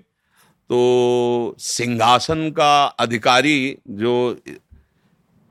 तो 0.69 1.55
सिंहासन 1.59 2.49
का 2.51 2.83
अधिकारी 2.99 3.77
जो 3.89 4.13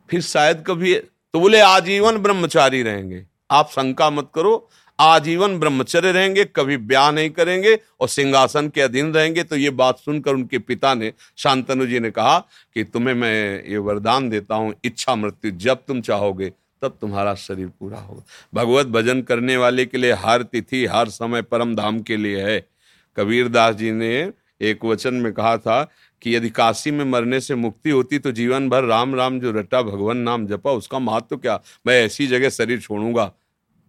फिर 0.08 0.20
शायद 0.22 0.62
कभी 0.66 0.94
तो 1.34 1.40
बोले, 1.40 1.60
आजीवन 1.60 2.16
ब्रह्मचारी 2.16 2.82
रहेंगे। 2.82 3.26
आप 3.50 3.68
शंका 3.70 4.10
मत 4.10 4.30
करो, 4.34 4.68
आजीवन 5.00 5.58
ब्रह्मचर्य 5.58 6.12
रहेंगे, 6.12 6.44
कभी 6.44 6.76
ब्याह 6.76 7.10
नहीं 7.10 7.30
करेंगे 7.30 7.78
और 8.00 8.08
सिंहासन 8.08 8.68
के 8.68 8.80
अधीन 8.80 9.12
रहेंगे। 9.14 9.42
तो 9.42 9.56
ये 9.56 9.70
बात 9.70 9.98
सुनकर 9.98 10.34
उनके 10.34 10.58
पिता 10.58 10.94
ने, 10.94 11.12
शांतनु 11.36 11.86
जी 11.86 12.00
ने 12.00 12.10
कहा 12.10 12.38
कि, 12.74 12.84
तुम्हें 12.84 13.14
मैं 13.14 13.64
ये 13.64 13.78
वरदान 13.78 14.28
देता 14.28 14.54
हूँ, 14.54 14.74
इच्छा 14.84 15.14
मृत्यु 15.14 15.50
जब 15.50 15.74
तुम 15.74 16.00
चाहोगे, 16.00 16.52
तब 16.82 16.98
तुम्हारा 17.00 17.34
शरीर 17.34 17.66
पूरा 17.66 17.98
होगा। 17.98 18.22
भगवत 18.54 18.86
भजन 18.86 19.22
करने 19.22 19.56
वाले 19.56 19.84
के 19.86 19.98
लिए 19.98 20.12
हर 20.12 20.42
तिथि, 20.42 20.86
हर 20.86 21.08
समय 21.08 21.42
परम 21.42 21.76
धाम 21.76 22.00
के 22.00 22.16
लिए 22.16 22.42
है। 22.42 22.68
कबीर 23.16 23.48
दास 23.48 23.74
जी 23.74 23.90
ने 23.90 24.32
एक 24.62 24.84
वचन 24.84 25.14
में 25.14 25.32
कहा 25.32 25.56
था 25.56 25.90
कि 26.22 26.36
यदि 26.36 26.50
काशी 26.50 26.90
में 26.90 27.04
मरने 27.04 27.40
से 27.40 27.54
मुक्ति 27.54 27.90
होती 27.90 28.18
तो 28.18 28.32
जीवन 28.32 28.68
भर 28.68 28.84
राम 28.84 29.14
राम 29.14 29.40
जो 29.40 29.52
रटा 29.52 29.82
भगवान 29.82 30.16
नाम 30.16 30.46
जपा, 30.46 30.72
उसका 30.72 30.98
महत्व 30.98 31.26
तो 31.30 31.36
क्या? 31.36 31.60
मैं 31.86 32.00
ऐसी 32.04 32.26
जगह 32.26 32.48
शरीर 32.48 32.80
छोड़ूँगा। 32.80 33.32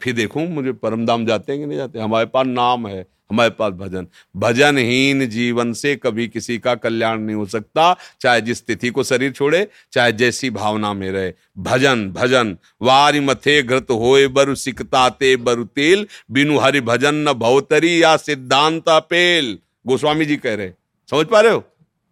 फिर 0.02 0.14
देखूँ 0.14 0.48
मुझे 0.48 0.72
परम 0.72 1.06
धाम 1.06 1.26
जाते 1.26 1.52
हैं 1.52 1.62
कि 1.62 1.68
नहीं 1.68 1.78
जाते? 1.78 2.00
हमारे 2.00 2.26
पास 2.26 2.46
नाम 2.46 2.88
है, 2.88 3.06
हमारे 3.32 3.50
पास 3.50 3.74
भजन। 3.74 4.08
भजनहीन 4.36 5.26
जीवन 5.26 5.74
से 5.74 5.96
कभी 5.96 6.28
किसी 6.28 6.58
का 6.58 6.76
कल्याण 6.76 7.20
नहीं 7.20 7.36
हो 7.36 7.46
सकता, 7.46 7.96
चाहे 8.22 8.42
जिस 8.42 8.66
तिथि 8.66 8.90
को 8.90 9.04
शरीर 9.04 9.32
छोड़े, 9.32 9.68
चाहे 9.94 10.12
जैसी 10.12 10.50
भावना 10.50 10.94
में 10.94 11.10
रहे। 11.12 11.34
भजन 11.58 12.08
भजन, 12.12 12.58
वारी 12.82 13.20
मथे 13.20 13.62
घृत 13.64 13.92
होए 13.92 14.28
बरु 14.28 14.56
सिकताते 14.56 15.36
बरु 15.38 15.64
तेल, 15.66 16.06
बिनु 16.32 16.60
हरि 16.60 16.82
भजन 16.82 17.16
न 17.28 17.34
भवतरी 17.34 18.02
या 18.04 18.16
सिद्धांत 18.18 18.90
पेल। 18.90 19.58
गोस्वामी 19.88 20.26
जी 20.26 20.38
कह 20.38 20.56
रहे 20.56 20.72
समझ 21.10 21.26
पा 21.26 21.42
रहे 21.42 21.54
हो? 21.54 21.64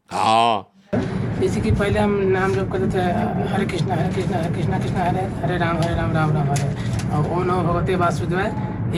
हाँ। 0.09 0.73
जैसे 1.39 1.61
कि 1.61 1.71
पहले 1.71 1.99
हम 1.99 2.11
नाम 2.31 2.53
जप 2.53 2.71
करते 2.71 2.87
थे 2.93 3.01
हरे 3.51 3.65
कृष्णा 3.65 3.95
हरे 3.95 4.13
कृष्णा 4.13 4.37
हरे 4.37 4.53
कृष्णा 4.55 4.79
कृष्णा 4.79 5.03
हरे 5.03 5.25
हरे 5.41 5.57
राम 5.57 5.77
हरे 5.77 5.95
राम 5.95 6.11
राम 6.13 6.31
राम 6.33 6.49
हरे। 6.49 6.67
और 7.15 7.29
ओ 7.31 7.43
नमो 7.43 7.61
भगवते 7.63 7.95
वासुदेवाय 7.95 8.47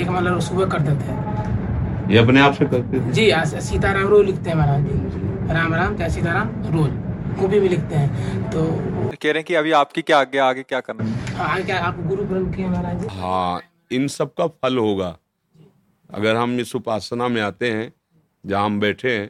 एक 0.01 0.09
मतलब 0.09 0.39
सुबह 0.41 0.65
कर 0.73 0.79
देते 0.81 1.11
हैं 1.11 2.07
ये 2.11 2.17
अपने 2.17 2.39
आप 2.41 2.53
से 2.53 2.65
करते 2.65 2.99
थे? 2.99 3.11
जी 3.11 3.31
सीताराम 3.61 4.07
रोज 4.07 4.25
लिखते 4.25 4.49
हैं 4.49 4.57
महाराज 4.57 4.85
जी। 4.85 5.53
राम 5.53 5.73
राम 5.73 5.95
क्या 5.97 6.07
सीताराम 6.09 6.49
रोज। 6.75 6.91
मूवी 7.39 7.59
भी 7.59 7.69
लिखते 7.69 7.95
हैं। 7.95 8.49
तो 8.51 8.63
कह 9.11 9.25
रहे 9.25 9.33
हैं 9.33 9.43
कि 9.43 9.55
अभी 9.55 9.71
आपकी 9.71 10.01
क्या 10.01 10.19
आगे 10.19 10.37
आगे 10.39 10.63
क्या 10.63 10.79
करना 10.79 11.03
है? 11.03 11.35
हाँ, 11.35 11.49
आगे 11.49 11.63
क्या 11.63 11.79
आप 11.85 11.99
गुरु 12.07 12.23
ब्रह्म 12.23 12.51
किए 12.53 12.67
महाराज 12.67 13.01
जी? 13.01 13.07
हाँ 13.19 13.61
इन 13.91 14.07
सब 14.07 14.33
का 14.37 14.47
फल 14.47 14.77
होगा। 14.77 15.15
अगर 16.09 16.35
हम 16.35 16.59
इस 16.59 16.75
उपासना 16.75 17.27
में 17.27 17.41
आते 17.41 17.71
हैं 17.71 17.91
जहाँ 18.43 18.65
हम 18.65 18.79
बैठे 18.79 19.17
हैं 19.17 19.29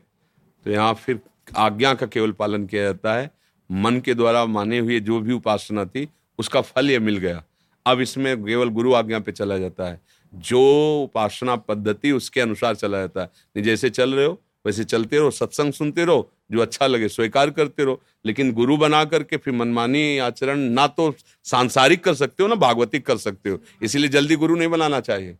तो 0.65 0.71
यहाँ 0.71 0.93
फिर 0.95 1.19
आज्ञा 1.55 1.93
का 1.93 2.05
केवल 2.05 2.31
पालन 2.31 2.65
किया 2.65 2.83
जाता 2.83 3.13
है। 3.13 3.31
मन 3.71 3.99
के 3.99 4.13
द्वारा 4.13 4.45
माने 4.45 4.79
हुए 4.79 4.99
जो 4.99 5.19
भी 5.19 5.33
उपासना 5.33 5.85
थी, 5.85 6.09
उसका 6.39 6.62
फल 6.62 6.91
ये 6.91 6.99
मिल 6.99 7.17
गया। 7.17 7.43
अब 7.85 8.01
इसमें 8.01 8.43
केवल 8.43 8.69
गुरु 8.69 8.93
आज्ञा 8.93 9.19
पे 9.19 9.31
चला 9.31 9.57
जाता 9.57 9.85
है। 9.85 10.01
जो 10.35 10.62
उपासना 11.03 11.55
पद्धति 11.55 12.12
उसके 12.12 12.41
अनुसार 12.41 12.75
चला 12.75 12.99
जाता 12.99 13.21
है। 13.21 13.62
जैसे 13.62 13.89
चल 13.89 14.13
रहे 14.13 14.25
हो, 14.25 14.41
वैसे 14.65 14.83
चलते 14.83 15.17
रहो, 15.17 15.31
सत्संग 15.31 15.73
सुनते 15.73 16.05
रहो, 16.05 16.31
जो 16.51 16.59
अच्छा 16.59 16.88
लगे, 16.88 17.07
स्वीकार 17.07 17.49
करते 17.49 17.83
रहो। 17.83 18.01
लेकिन 18.25 18.51
गुरु 18.51 18.77
बना 18.77 19.05
करके 19.05 19.38
फिर 19.38 19.53
मनमानी 19.53 20.17
आचरण 20.17 20.59
ना 20.59 20.88
तो 20.88 21.15
सांसारिक 21.43 22.03
कर 22.03 22.13
सकते 22.13 22.43
हो, 22.43 22.49
ना 22.49 22.55
भागवतिक 22.55 23.05
कर 23.05 23.17
सकते 23.17 23.49
हो। 23.49 23.59
इसीलिए 23.81 24.07
जल्दी 24.07 24.35
गुरु 24.35 24.55
नहीं 24.55 24.67
बनाना 24.67 24.99
चाहिए। 24.99 25.38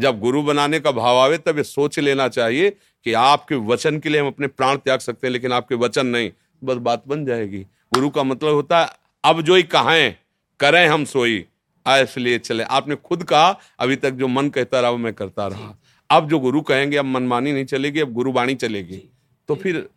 जब 0.00 0.20
गुरु 0.20 0.42
बनाने 0.42 0.80
का 0.80 0.90
भाव 0.92 1.18
आवे 1.18 1.38
तब 1.38 1.58
ये 1.58 1.64
सोच 1.64 1.98
लेना 1.98 2.28
चाहिए 2.30 2.70
कि 3.06 3.12
आपके 3.14 3.54
वचन 3.66 3.98
के 3.98 4.08
लिए 4.08 4.20
हम 4.20 4.26
अपने 4.26 4.46
प्राण 4.48 4.76
त्याग 4.76 5.00
सकते 5.00 5.26
हैं 5.26 5.32
लेकिन 5.32 5.52
आपके 5.52 5.74
वचन 5.76 6.06
नहीं 6.06 6.30
बस 6.62 6.76
बात 6.78 7.02
बन 7.08 7.24
जाएगी। 7.24 7.60
गुरु 7.92 8.10
का 8.10 8.22
मतलब 8.24 8.54
होता 8.54 8.80
है 8.80 8.88
अब 9.24 9.40
जो 9.42 9.54
ही 9.54 9.62
कहें 9.64 10.14
करें 10.60 10.86
हम 10.88 11.04
सोई 11.06 11.44
इसलिए 11.86 12.38
चले। 12.40 12.62
आपने 12.64 12.96
खुद 12.96 13.22
कहा 13.24 13.48
अभी 13.80 13.96
तक 13.96 14.10
जो 14.12 14.28
मन 14.28 14.48
कहता 14.50 14.80
रहा 14.80 14.90
वो 14.90 14.98
मैं 14.98 15.12
करता 15.14 15.46
रहा। 15.46 15.74
अब 16.10 16.28
जो 16.28 16.38
गुरु 16.38 16.60
कहेंगे 16.62 16.96
अब 16.96 17.04
मनमानी 17.06 17.52
नहीं 17.52 17.64
चलेगी 17.66 18.00
अब 18.00 18.12
गुरुवाणी 18.12 18.54
चलेगी। 18.56 19.02
तो 19.48 19.54
फिर 19.54 19.88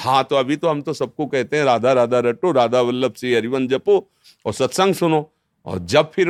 हाँ 0.00 0.22
तो 0.24 0.36
अभी 0.36 0.56
तो 0.56 0.68
हम 0.68 0.82
तो 0.82 0.92
सबको 0.92 1.26
कहते 1.26 1.56
हैं 1.56 1.64
राधा 1.64 1.92
राधा 1.92 2.18
रटो 2.20 2.52
राधा 2.52 2.80
वल्लभ 2.80 3.14
श्री 3.16 3.34
हरिवन 3.34 3.68
जपो 3.68 3.96
और 4.44 4.52
सत्संग 4.52 4.94
सुनो। 4.94 5.30
और 5.66 5.78
जब 5.86 6.10
फिर 6.12 6.28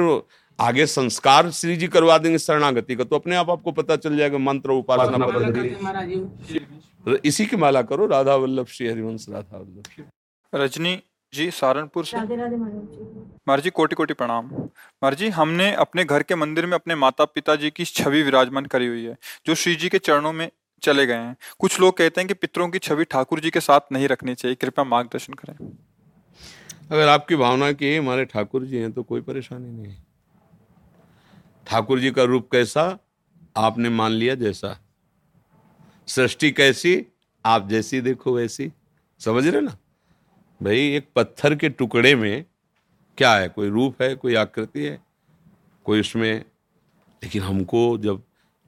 आगे 0.60 0.86
संस्कार 0.86 1.50
श्री 1.50 1.76
जी 1.76 1.86
करवा 1.88 2.16
देंगे 2.18 2.38
शरणागति 2.38 2.96
का 2.96 3.04
तो 3.04 3.16
अपने 3.16 3.36
आप 3.36 3.50
आपको 3.50 3.72
पता 3.72 3.96
चल 3.96 4.16
जाएगा 4.16 4.38
मंत्र 4.40 4.70
उपासना 4.72 5.26
तो 7.06 7.16
इसी 7.24 7.46
की 7.46 7.56
माला 7.56 7.82
करो 7.82 8.06
राधा 8.06 8.34
वल्लभ 8.36 8.66
श्री 8.68 8.88
हरिवंश 8.88 9.26
राधा 9.28 9.56
वल्लभ 9.56 10.04
रजनी 10.52 10.98
जी 11.32 11.50
सहारनपुर 11.50 12.04
से। 12.04 12.18
जी। 12.18 12.36
महाराज 12.36 13.62
जी 13.62 13.70
कोटि 13.70 13.94
कोटि 13.96 14.14
प्रणाम। 14.14 14.46
महाराज 14.46 15.18
जी 15.18 15.28
हमने 15.30 15.72
अपने 15.76 16.04
घर 16.04 16.22
के 16.22 16.34
मंदिर 16.34 16.66
में 16.66 16.74
अपने 16.74 16.94
माता 16.96 17.24
पिता 17.24 17.54
जी 17.56 17.70
की 17.70 17.84
छवि 17.84 18.22
विराजमान 18.22 18.66
करी 18.66 18.86
हुई 18.86 19.04
है 19.04 19.16
जो 19.46 19.54
श्री 19.54 19.74
जी 19.74 19.88
के 19.88 19.98
चरणों 20.00 20.32
में 20.32 20.50
चले 20.82 21.06
गए 21.06 21.14
हैं। 21.14 21.36
कुछ 21.58 21.80
लोग 21.80 21.96
कहते 21.96 22.20
हैं 22.20 22.28
कि 22.28 22.34
पितरों 22.34 22.68
की 22.68 22.78
छवि 22.80 23.04
ठाकुर 23.06 23.40
जी 23.40 23.50
के 23.50 23.60
साथ 23.60 23.92
नहीं 23.92 24.08
रखनी 24.08 24.34
चाहिए 24.34 24.54
कृपया 24.56 24.84
मार्गदर्शन 24.86 25.32
करें। 25.34 25.54
अगर 26.90 27.08
आपकी 27.08 27.36
भावना 27.36 27.72
की 27.72 27.96
हमारे 27.96 28.24
ठाकुर 28.26 28.64
जी 28.64 28.76
हैं 28.76 28.92
तो 28.92 29.02
कोई 29.02 29.20
परेशानी 29.22 29.70
नहीं 29.70 29.92
है। 29.92 30.09
ठाकुर 31.70 32.00
जी 32.00 32.10
का 32.10 32.22
रूप 32.22 32.48
कैसा? 32.52 32.98
आपने 33.56 33.88
मान 33.88 34.12
लिया 34.12 34.34
जैसा। 34.34 34.80
सृष्टि 36.06 36.50
कैसी? 36.50 37.06
आप 37.46 37.68
जैसी 37.68 38.00
देखो 38.00 38.32
वैसी। 38.32 38.72
समझ 39.18 39.46
रहे 39.46 39.60
ना? 39.60 39.78
भाई, 40.62 40.94
एक 40.94 41.08
पत्थर 41.16 41.54
के 41.54 41.68
टुकड़े 41.68 42.14
में 42.14 42.44
क्या 43.18 43.34
है? 43.34 43.48
कोई 43.48 43.68
रूप 43.68 44.02
है, 44.02 44.14
कोई 44.14 44.34
आकृति 44.34 44.84
है, 44.84 45.00
कोई 45.84 46.00
उसमें? 46.00 46.44
लेकिन 47.22 47.42
हमको 47.42 47.98
जब 47.98 48.22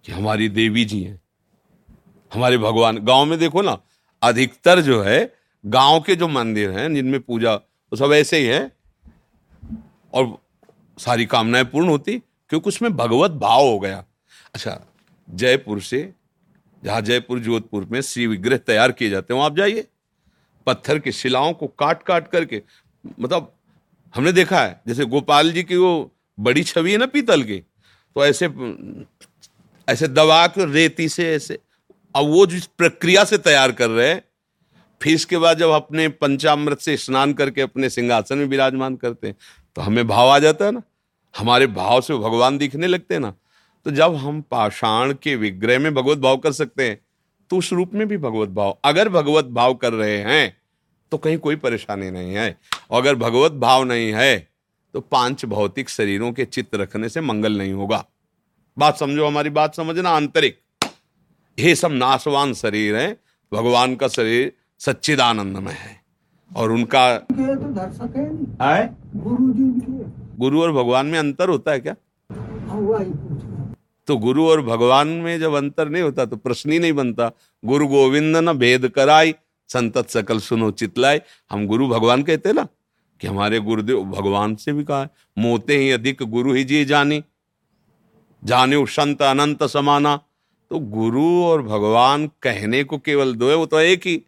कि 0.05 0.13
हमारी 0.13 0.49
देवी 0.49 0.85
जी 0.85 1.03
हैं, 1.03 1.21
हमारे 2.35 2.59
भगवान, 2.59 2.99
गाँव 2.99 3.25
में 3.25 3.39
देखो 3.39 3.63
ना, 3.63 3.79
अधिकतर 4.23 4.81
जो 4.81 5.03
है, 5.03 5.35
गाँव 5.67 6.01
के 6.01 6.17
जो 6.17 6.29
मंदिर 6.29 6.71
हैं, 6.71 6.95
जिनमें 6.95 7.21
पूजा, 7.21 7.55
वो 7.55 7.97
सब 7.97 8.13
ऐसे 8.13 8.37
ही 8.37 8.47
है, 8.47 8.77
और 10.15 10.47
सारी 10.99 11.27
कामनाएँ 11.27 11.65
पूर्ण 11.65 11.89
होती 11.89 12.23
क्योंकि 12.53 12.69
उसमें 12.69 12.97
भगवत 12.97 13.31
भाव 13.33 13.61
हो 13.63 13.79
गया। 13.81 14.05
अच्छा 14.55 14.81
जयपुर 15.29 15.81
से, 15.83 16.13
जहाँ 16.83 17.01
जयपुर, 17.01 17.39
जोधपुर 17.39 17.87
में 17.91 18.01
श्री 18.03 18.27
विग्रह 18.27 18.57
तैयार 18.59 18.93
किए 18.93 19.11
जाते 19.11 19.33
हैं, 19.33 19.39
वहाँ 19.39 19.51
आप 19.51 19.57
जाइए। 19.57 19.87
पत्थर 20.67 20.99
की 20.99 21.13
शिलाओं 21.13 21.53
को 21.53 21.67
काट 21.69 22.03
काट 22.03 22.29
करके 22.29 22.63
मतलब 23.21 23.53
हमने 24.15 24.33
देखा 24.33 24.61
है, 24.61 24.81
जैसे 24.89 25.05
गोपाल 25.07 25.53
जी 25.53 25.63
की 25.63 25.77
वो 25.77 26.11
बड़ी 26.39 26.63
छवि 26.65 26.93
है 26.93 26.99
ना 26.99 27.07
पीतल 27.09 27.43
की 27.43 27.59
तो 27.59 28.25
ऐसे 28.27 28.47
ऐसे 29.89 30.09
दबा 30.09 30.47
के 30.49 30.73
रेती 30.73 31.09
से 31.09 31.33
ऐसे, 31.35 31.59
अब 32.15 32.27
वो 32.27 32.47
जिस 32.47 32.67
प्रक्रिया 32.69 33.25
से 33.25 33.39
तैयार 33.41 33.73
कर 33.73 33.91
रहे 33.91 34.09
हैं, 34.09 34.23
फिर 35.01 35.15
इसके 35.15 35.39
बाद 35.39 35.59
जब 35.59 35.71
अपने 35.73 36.09
पंचामृत 36.11 36.81
से 36.81 36.97
स्नान 36.99 37.33
करके 37.35 37.61
अपने 37.63 37.91
सिंहासन 37.91 38.39
में 38.39 38.47
विराजमान 38.47 38.97
करते 38.97 39.27
हैं 39.27 39.37
तो 39.77 39.83
हमें 39.83 40.07
भाव 40.09 40.29
आ 40.29 40.39
जाता 40.39 40.65
है 40.65 40.73
ना। 40.73 40.83
हमारे 41.35 41.67
भाव 41.69 42.01
से 42.01 42.15
भगवान 42.15 42.59
दिखने 42.59 42.87
लगते 42.87 43.15
हैं 43.15 43.21
ना 43.21 43.35
तो 43.87 43.91
जब 43.91 44.15
हम 44.15 44.41
पाषाण 44.51 45.13
के 45.13 45.35
विग्रह 45.37 45.79
में 45.79 45.95
भगवत 45.95 46.19
भाव 46.19 46.37
कर 46.37 46.53
सकते 46.53 46.89
हैं 46.89 46.99
तो 47.51 47.57
उस 47.59 47.73
रूप 47.73 47.95
में 47.95 48.07
भी 48.09 48.17
भगवत 48.19 48.49
भाव। 48.49 48.77
अगर 48.85 49.09
भगवत 49.09 49.45
भाव 49.47 49.75
कर 49.75 49.93
रहे 49.93 50.19
हैं 50.19 50.57
तो 51.13 51.19
कहीं 51.19 51.39
कोई 51.39 51.57
परेशानी 51.57 52.11
नहीं 52.11 52.35
है। 52.35 52.57
और 52.91 53.01
अगर 53.01 53.15
भगवत 53.17 53.53
भाव 53.53 53.85
नहीं 53.85 54.13
है 54.13 54.49
तो 54.95 55.01
पाँच 55.03 55.45
भौतिक 55.45 55.89
शरीरों 55.89 56.33
के 56.33 56.45
चित्त 56.45 56.75
रखने 56.75 57.09
से 57.09 57.21
मंगल 57.21 57.59
नहीं 57.59 57.73
होगा। 57.73 58.05
बात 58.77 58.99
समझो 58.99 59.27
हमारी 59.27 59.51
बात 59.51 59.75
समझना 59.75 60.11
आंतरिक। 60.11 60.59
ये 61.59 61.75
सब 61.75 61.93
नाशवान 61.93 62.55
शरीर 62.55 62.97
है 62.97 63.13
भगवान 63.53 63.97
का 63.97 64.09
शरीर 64.09 64.53
सच्चिदानंदमय 64.81 65.73
है। 65.73 66.01
और 66.51 66.73
उनका 66.73 67.17
तो 67.19 67.73
दर्शक 67.73 68.17
है 68.63 68.87
गुरु 69.17 69.53
जी 69.53 69.71
के 69.81 70.22
गुरु 70.43 70.63
और 70.63 70.73
भगवान 70.73 71.07
में 71.07 71.19
अंतर 71.19 71.49
होता 71.49 71.73
है 71.73 71.81
क्या। 71.81 71.95
तो 74.09 74.17
गुरु 74.19 74.47
और 74.47 74.63
भगवान 74.65 75.09
में 75.25 75.39
जब 75.41 75.55
अंतर 75.55 75.89
नहीं 75.89 76.03
होता 76.03 76.25
तो 76.25 76.37
प्रश्न 76.39 76.73
ही 76.73 76.79
नहीं 76.79 76.93
बनता। 76.95 77.31
गुरु 77.63 77.87
गोविंद 77.89 78.37
न 78.39 78.53
भेद 78.59 78.89
कराई 78.91 79.35
संतत 79.71 80.09
सकल 80.11 80.39
सुनो 80.41 80.71
चितलाई 80.73 81.21
हम 81.51 81.67
गुरु 81.67 81.89
भगवान 81.89 82.23
कहते 82.23 82.53
ना 82.53 82.67
कि 83.21 83.27
हमारे 83.27 83.59
गुरुदेव 83.61 84.03
भगवान 84.07 84.55
से 84.57 84.73
भी 84.73 84.85
कहा 84.85 85.09
मोते 85.39 85.77
ही 85.77 85.91
अधिक 85.91 86.23
गुरु 86.31 86.53
ही 86.53 86.65
जी 86.65 86.85
जानी 86.85 87.23
जाने 88.43 88.85
संत 88.89 89.23
अनंत 89.23 89.63
समाना। 89.67 90.17
तो 90.71 90.79
गुरु 90.91 91.25
और 91.45 91.63
भगवान 91.63 92.27
कहने 92.43 92.83
को 92.85 92.99
केवल 93.01 93.35
दो 93.35 93.49
है 93.49 93.57
वो 93.57 93.67
तो 93.67 93.81
एक 93.81 94.07
ही। 94.07 94.21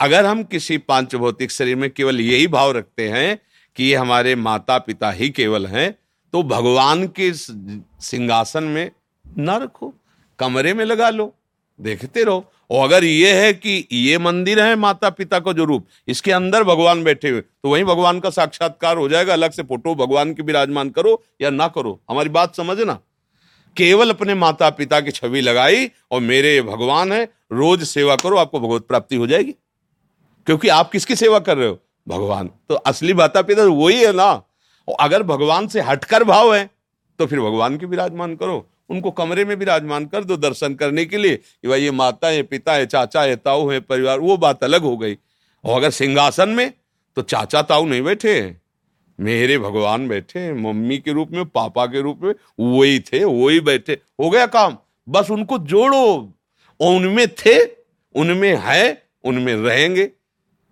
अगर 0.00 0.26
हम 0.26 0.42
किसी 0.44 0.78
पाँच 0.80 1.14
भौतिक 1.16 1.50
शरीर 1.50 1.76
में 1.76 1.88
केवल 1.90 2.20
यही 2.20 2.46
भाव 2.48 2.70
रखते 2.72 3.08
हैं 3.08 3.38
कि 3.76 3.84
ये 3.84 3.96
हमारे 3.96 4.34
माता 4.36 4.78
पिता 4.78 5.10
ही 5.10 5.28
केवल 5.30 5.66
हैं 5.66 5.90
तो 6.34 6.42
भगवान 6.44 7.06
के 7.08 7.32
सिंहासन 7.32 8.64
में 8.64 8.90
ना 9.24 9.56
रखो, 9.56 9.92
कमरे 10.38 10.74
में 10.74 10.84
लगा 10.84 11.10
लो, 11.10 11.34
देखते 11.80 12.22
रहो। 12.24 12.44
और 12.70 12.84
अगर 12.84 13.04
ये 13.04 13.32
है 13.34 13.52
कि 13.54 13.86
ये 13.92 14.18
मंदिर 14.18 14.60
है 14.60 14.74
माता 14.76 15.10
पिता 15.10 15.38
का 15.40 15.52
जो 15.52 15.64
रूप, 15.64 15.86
इसके 16.08 16.32
अंदर 16.32 16.64
भगवान 16.64 17.02
बैठे 17.04 17.28
हुए 17.28 17.40
तो 17.40 17.68
वहीं 17.68 17.84
भगवान 17.84 18.20
का 18.20 18.30
साक्षात्कार 18.30 18.96
हो 18.96 19.08
जाएगा, 19.08 19.32
अलग 19.32 19.52
से 19.52 19.62
फ़ोटो 19.62 19.94
भगवान 19.96 20.34
के 20.34 20.42
विराजमान 20.42 20.90
करो 20.90 21.22
या 21.42 21.50
ना 21.50 21.68
करो। 21.68 22.00
हमारी 22.10 22.28
बात 22.30 22.56
समझना। 22.56 22.98
केवल 23.76 24.10
अपने 24.10 24.34
माता 24.34 24.70
पिता 24.70 25.00
की 25.00 25.10
छवि 25.10 25.40
लगाई 25.40 25.90
और 26.10 26.20
मेरे 26.20 26.54
ये 26.54 26.62
भगवान 26.62 27.12
है, 27.12 27.24
रोज 27.52 27.84
सेवा 27.84 28.16
करो, 28.16 28.36
आपको 28.36 28.60
भगवत 28.60 28.86
प्राप्ति 28.88 29.16
हो 29.16 29.26
जाएगी। 29.26 29.54
क्योंकि 30.46 30.68
आप 30.70 30.90
किसकी 30.90 31.16
सेवा 31.16 31.38
कर 31.40 31.56
रहे 31.56 31.68
हो? 31.68 31.78
भगवान। 32.10 32.50
तो 32.68 32.74
असली 32.74 33.14
माता 33.14 33.42
पिता 33.42 33.64
तो 33.64 33.72
वही 33.72 34.00
है 34.00 34.12
ना। 34.12 34.30
और 34.88 34.96
अगर 35.00 35.22
भगवान 35.22 35.66
से 35.68 35.80
हटकर 35.80 36.24
भाव 36.24 36.54
है 36.54 36.68
तो 37.18 37.26
फिर 37.26 37.40
भगवान 37.40 37.76
की 37.76 37.86
विराजमान 37.86 38.34
करो। 38.36 38.66
उनको 38.90 39.10
कमरे 39.10 39.44
में 39.44 39.54
विराजमान 39.56 40.06
कर 40.06 40.24
दो 40.24 40.36
दर्शन 40.36 40.74
करने 40.74 41.04
के 41.04 41.16
लिए 41.16 41.36
कि 41.36 41.68
भाई 41.68 41.82
ये 41.82 41.90
माता 41.90 42.28
है, 42.28 42.42
पिता 42.42 42.72
है, 42.72 42.86
चाचा 42.86 43.22
है, 43.22 43.36
ताऊ 43.36 43.68
है, 43.70 43.80
परिवार, 43.80 44.20
वो 44.20 44.36
बात 44.36 44.64
अलग 44.64 44.82
हो 44.82 44.96
गई। 44.96 45.16
और 45.64 45.76
अगर 45.76 45.90
सिंहासन 45.90 46.48
में 46.48 46.72
तो 47.16 47.22
चाचा 47.22 47.62
ताऊ 47.62 47.86
नहीं 47.86 48.02
बैठे 48.02 48.56
मेरे 49.18 49.58
भगवान 49.58 50.08
बैठे 50.08 50.38
हैं, 50.38 50.52
मम्मी 50.52 50.98
के 50.98 51.12
रूप 51.12 51.30
में, 51.30 51.44
पापा 51.44 51.86
के 51.86 52.00
रूप 52.00 52.20
में, 52.22 52.34
वही 52.60 53.00
थे, 53.00 53.24
वही 53.24 53.60
बैठे। 53.60 53.98
हो 54.20 54.30
गया 54.30 54.46
काम, 54.46 54.76
बस 55.08 55.30
उनको 55.30 55.58
जोड़ो। 55.58 56.32
उनमें 56.80 57.26
थे, 57.36 57.64
उनमें 58.14 58.56
है, 58.60 59.02
उनमें 59.24 59.54
रहेंगे। 59.56 60.10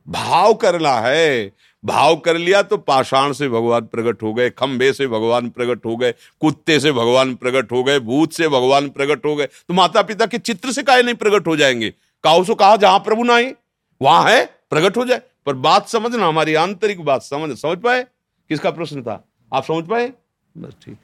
भाव 0.09 0.55
करना 0.55 0.93
है। 1.01 1.53
भाव 1.85 2.17
कर 2.17 2.37
लिया 2.37 2.63
तो 2.63 2.77
पाषाण 2.77 3.33
से 3.33 3.49
भगवान 3.49 3.81
प्रकट 3.83 4.23
हो 4.23 4.33
गए 4.35 4.51
खंबे 4.51 4.93
से 4.93 5.07
भगवान 5.07 5.49
प्रकट 5.49 5.85
हो 5.87 5.97
गए, 5.97 6.13
कुत्ते 6.41 6.81
से 6.81 6.93
भगवान 6.93 7.35
प्रकट 7.35 7.73
हो 7.73 7.83
गए, 7.85 7.99
भूत 7.99 8.33
से 8.33 8.49
भगवान 8.49 8.89
प्रकट 8.89 9.27
हो 9.27 9.35
गए। 9.37 9.47
तो 9.47 9.75
माता 9.75 10.03
पिता 10.03 10.27
के 10.27 10.39
चित्र 10.39 10.73
से 10.73 10.83
काहे 10.83 11.03
नहीं 11.03 11.15
प्रकट 11.15 11.47
हो 11.47 11.57
जाएँगे? 11.57 11.91
काहो 12.25 12.45
सो 12.45 12.55
कहा, 12.55 12.77
जहाँ 12.77 12.99
प्रभु 12.99 13.23
ना 13.23 13.35
आई 13.35 13.53
वहाँ 14.01 14.31
है, 14.31 14.45
प्रकट 14.71 14.97
हो 14.97 15.05
जाए। 15.05 15.23
पर 15.47 15.55
बात 15.55 15.89
समझना, 15.89 16.27
हमारी 16.27 16.55
आंतरिक 16.55 17.05
बात 17.05 17.23
समझ 17.23 17.59
समझ 17.59 17.79
पाए? 17.79 18.03
किसका 18.51 18.71
प्रश्न 18.71 19.03
था? 19.03 19.25
आप 19.53 19.65
समझ 19.65 19.89
पाए? 19.89 20.13
बस 20.59 20.75
ठीक। 20.85 20.99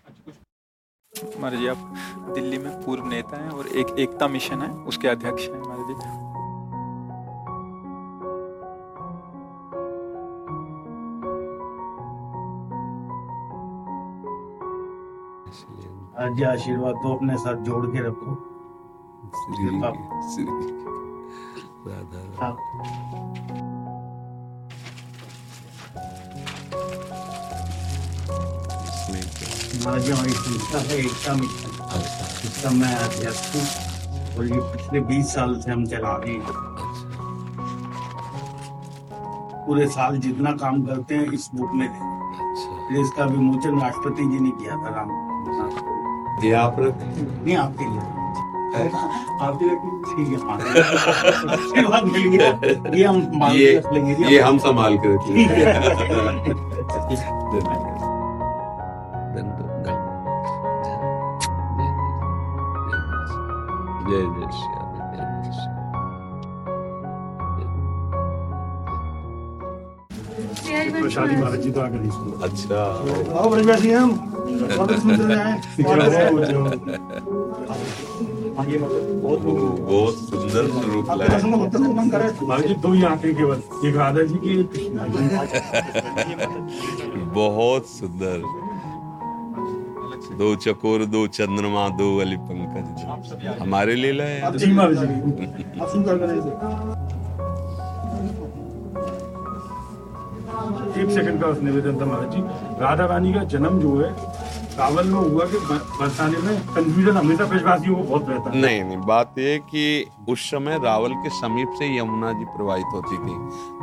महाराज 1.41 1.61
जी, 1.61 1.67
आप 1.67 2.33
दिल्ली 2.35 2.59
में 2.59 2.73
पूर्व 2.83 3.07
नेता 3.07 3.43
हैं 3.43 3.51
और 3.51 3.69
एक 3.69 3.97
एकता 3.99 4.29
मिशन 4.29 4.63
है, 4.63 4.71
उसके 4.71 5.09
अध्यक्ष 5.09 5.43
हैं 5.43 5.61
महाराज 5.61 5.87
जी। 5.89 6.14
आज 16.25 16.43
आशीर्वाद 16.45 16.95
तो 17.03 17.15
अपने 17.15 17.37
साथ 17.39 17.57
जोड़ 17.65 17.87
के 17.87 18.03
रखो। 18.03 18.35
आज 29.91 30.11
हमारी 30.11 30.31
संस्था 30.31 30.79
है 30.79 30.99
एकता 30.99 31.35
मिशन 31.35 31.73
इसका 32.47 32.71
मैं 32.71 32.95
अध्यक्ष 32.97 33.43
हूँ 33.55 33.65
और 34.37 34.47
ये 34.47 34.61
पिछले 34.73 35.01
20 35.11 35.35
साल 35.35 35.61
से 35.61 35.71
हम 35.71 35.85
चला 35.87 36.17
रहे 36.25 36.35
हैं। 36.35 36.55
पूरे 39.67 39.87
साल 39.99 40.19
जितना 40.21 40.53
काम 40.65 40.83
करते 40.87 41.15
हैं 41.15 41.33
इस 41.33 41.51
बुक 41.55 41.75
में 41.75 41.89
फिर 42.89 43.01
इसका 43.01 43.25
विमोचन 43.27 43.81
राष्ट्रपति 43.81 44.31
जी 44.33 44.41
ने 44.41 44.51
किया 44.63 44.77
था 44.77 44.97
राम। 44.97 45.24
ये 46.45 46.53
आप 46.55 46.77
रख 46.79 46.95
नहीं 46.99 47.57
आपके 47.57 47.85
लिए 47.85 48.13
आपके 48.75 49.65
लिए 49.65 49.77
ठीक 50.07 50.29
है 50.29 50.39
हाँ। 50.45 50.59
ये 52.95 53.05
हम 53.05 53.17
ये 53.53 53.69
ये 54.29 54.41
हम 54.41 54.59
संभाल 54.59 54.97
के 54.99 55.15
रखेंगे 55.15 55.43
है 55.45 55.75
जय 64.07 64.25
जय 64.31 64.74
प्रसादी 71.05 71.37
महाराज 71.37 71.61
जी 71.61 71.71
तो 71.71 71.81
आकर 71.81 71.99
नहीं 72.01 72.11
अच्छा। 72.49 72.83
आओ 73.39 73.51
ब्रजवासी 73.51 73.91
हम। 73.91 74.11
बहुत 78.55 80.15
सुंदर 80.15 80.67
करे 82.15 82.75
दो 82.75 82.93
ही 82.93 83.03
आँखें 83.05 83.35
केवल 83.37 83.63
एक 83.89 83.97
राधा 83.97 84.23
जी 84.23 84.35
की 84.45 84.55
जी 84.75 84.89
बहुत 87.35 87.87
सुंदर। 87.87 88.39
दो 90.39 90.55
चकोर 90.57 91.05
दो 91.05 91.27
चंद्रमा 91.37 91.89
दो 91.99 92.07
अली 92.21 92.37
पंकज 92.37 93.59
हमारे 93.61 93.95
लिए 93.95 94.13
लाए 94.13 94.41
एक 100.97 101.11
सेकंड 101.11 101.43
का 101.43 101.49
निवेदन 101.63 102.01
था 102.01 102.05
महाराज 102.05 102.35
जी। 102.35 102.41
राधा 102.81 103.07
रानी 103.07 103.33
का 103.33 103.43
जन्म 103.55 103.79
जो 103.81 103.97
है 103.99 104.11
रावल 104.79 105.07
में 105.09 105.19
हुआ 105.21 105.45
कि 105.45 105.59
बरसाने 105.99 106.39
में 106.39 106.61
कंफ्यूजन 106.69 107.17
हमेशा 107.17 107.45
ब्रजवासियों 107.45 107.97
को 107.97 108.03
बहुत 108.03 108.29
रहता 108.29 108.51
है। 108.51 108.61
नहीं 108.61 108.83
नहीं 108.85 108.99
बात 109.07 109.39
ये 109.39 109.59
कि 109.71 109.85
उस 110.29 110.51
समय 110.51 110.79
रावल 110.85 111.13
के 111.25 111.31
समीप 111.31 111.75
से 111.79 111.97
यमुना 111.99 112.33
जी 112.33 112.45
प्रवाहित 112.57 112.87
होती 112.95 113.17
थी। 113.17 113.35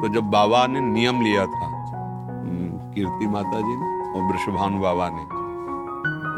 तो 0.02 0.14
जब 0.14 0.30
बाबा 0.32 0.66
ने 0.68 0.82
नियम 0.82 1.22
लिया 1.22 1.46
था 1.46 1.66
हम्म, 1.66 2.92
कीर्ति 2.94 3.28
माता 3.28 3.60
जी 3.60 3.76
ने 3.76 3.90
और 4.12 4.32
वृषभानु 4.32 4.82
बाबा 4.82 5.10
ने 5.10 5.24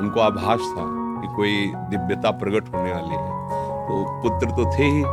उनको 0.03 0.19
आभास 0.19 0.59
था 0.75 0.85
कि 1.21 1.35
कोई 1.35 1.55
दिव्यता 1.89 2.31
प्रकट 2.39 2.73
होने 2.73 2.91
वाली 2.91 3.15
है। 3.15 3.31
तो 3.87 4.03
पुत्र 4.21 4.51
तो 4.51 4.65
थे 4.77 4.85
ही 4.85 5.03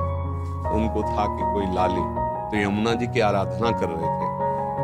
उनको 0.76 1.02
था 1.02 1.24
कि 1.26 1.52
कोई 1.52 1.66
लाली। 1.74 2.04
तो 2.50 2.56
यमुना 2.56 2.92
जी 2.94 3.06
की 3.06 3.20
आराधना 3.20 3.70
कर 3.70 3.88
रहे 3.88 4.10
थे। 4.18 4.28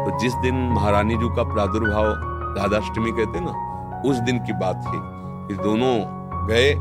तो 0.07 0.19
जिस 0.19 0.35
दिन 0.35 0.55
महारानी 0.73 1.17
जी 1.17 1.29
का 1.29 1.43
प्रादुर्भाव 1.43 2.05
राधाष्टमी 2.59 3.13
कहते 3.13 3.41
ना, 3.41 4.03
उस 4.07 4.17
दिन 4.17 4.39
की 4.39 4.53
बात 4.53 4.77
थी। 4.77 4.99
कि 5.49 5.63
दोनों 5.63 5.95
गए 6.47 6.75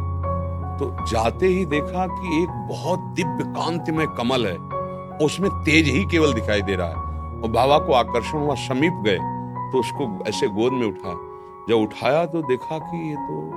तो 0.79 1.05
जाते 1.05 1.47
ही 1.47 1.65
देखा 1.65 2.07
कि 2.07 2.43
एक 2.43 2.49
बहुत 2.49 2.99
दिव्य 2.99 3.43
कांतिमय 3.43 4.05
कमल 4.05 4.45
है, 4.45 4.57
उसमें 5.17 5.51
तेज 5.51 5.87
ही 5.87 6.05
केवल 6.05 6.33
दिखाई 6.33 6.61
दे 6.61 6.75
रहा 6.75 6.87
है। 6.87 6.95
और 7.41 7.49
बाबा 7.49 7.79
को 7.79 7.93
आकर्षण 7.93 8.37
हुआ, 8.37 8.55
समीप 8.55 8.93
गए 8.93 9.17
तो 9.71 9.79
उसको 9.79 10.23
ऐसे 10.27 10.47
गोद 10.47 10.73
में 10.73 10.87
उठा। 10.87 11.13
जब 11.69 11.75
उठाया 11.75 12.25
तो 12.25 12.41
देखा 12.41 12.77
कि 12.79 13.09
ये 13.09 13.15
तो 13.15 13.51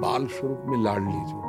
बाल 0.00 0.26
स्वरूप 0.26 0.62
में 0.66 0.78
लाडली 0.78 1.20
जो। 1.24 1.42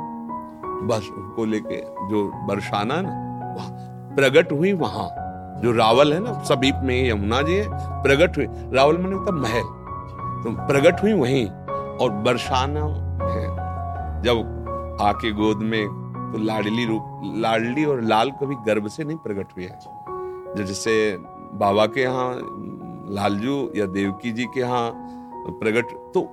बस 0.86 1.10
उनको 1.16 1.44
लेके 1.44 1.80
जो 2.08 2.46
बरसाना 2.46 3.00
ना, 3.00 3.10
वहाँ, 3.56 3.70
प्रगट 4.16 4.52
हुई 4.52 4.72
वहाँ। 4.72 5.27
जो 5.60 5.72
रावल 5.72 6.12
है 6.12 6.18
ना 6.20 6.32
सबीप 6.44 6.80
में 6.84 7.08
यमुना 7.08 7.40
जी 7.42 7.54
है, 7.54 7.68
प्रगट 8.02 8.36
हुई 8.36 8.46
रावल 8.74 8.98
मैंने 8.98 9.16
होता 9.16 9.32
महल। 9.32 9.62
तो 10.42 10.50
प्रगट 10.66 11.02
हुई 11.02 11.12
वहीं, 11.12 11.46
और 11.98 12.10
बरसाना 12.24 12.80
है। 13.24 13.46
जब 14.22 14.98
आके 15.00 15.30
गोद 15.32 15.62
में 15.62 15.86
तो 16.32 16.38
लाडली 16.38 16.84
रूप, 16.84 17.32
लाडली 17.36 17.84
और 17.84 18.00
लाल 18.02 18.30
कभी 18.30 18.54
गर्भ 18.66 18.88
से 18.88 19.04
नहीं 19.04 19.16
प्रकट 19.16 19.56
हुए 19.56 19.64
हैं। 19.64 19.78
जैसे 20.56 21.16
बाबा 21.54 21.86
के 21.86 22.00
यहाँ, 22.00 22.32
लालजू 23.10 23.56
या 23.76 23.86
देवकी 23.86 24.32
जी 24.32 24.44
के 24.44 24.60
यहाँ 24.60 24.90
प्रकट 25.50 25.96
तो 26.14 26.26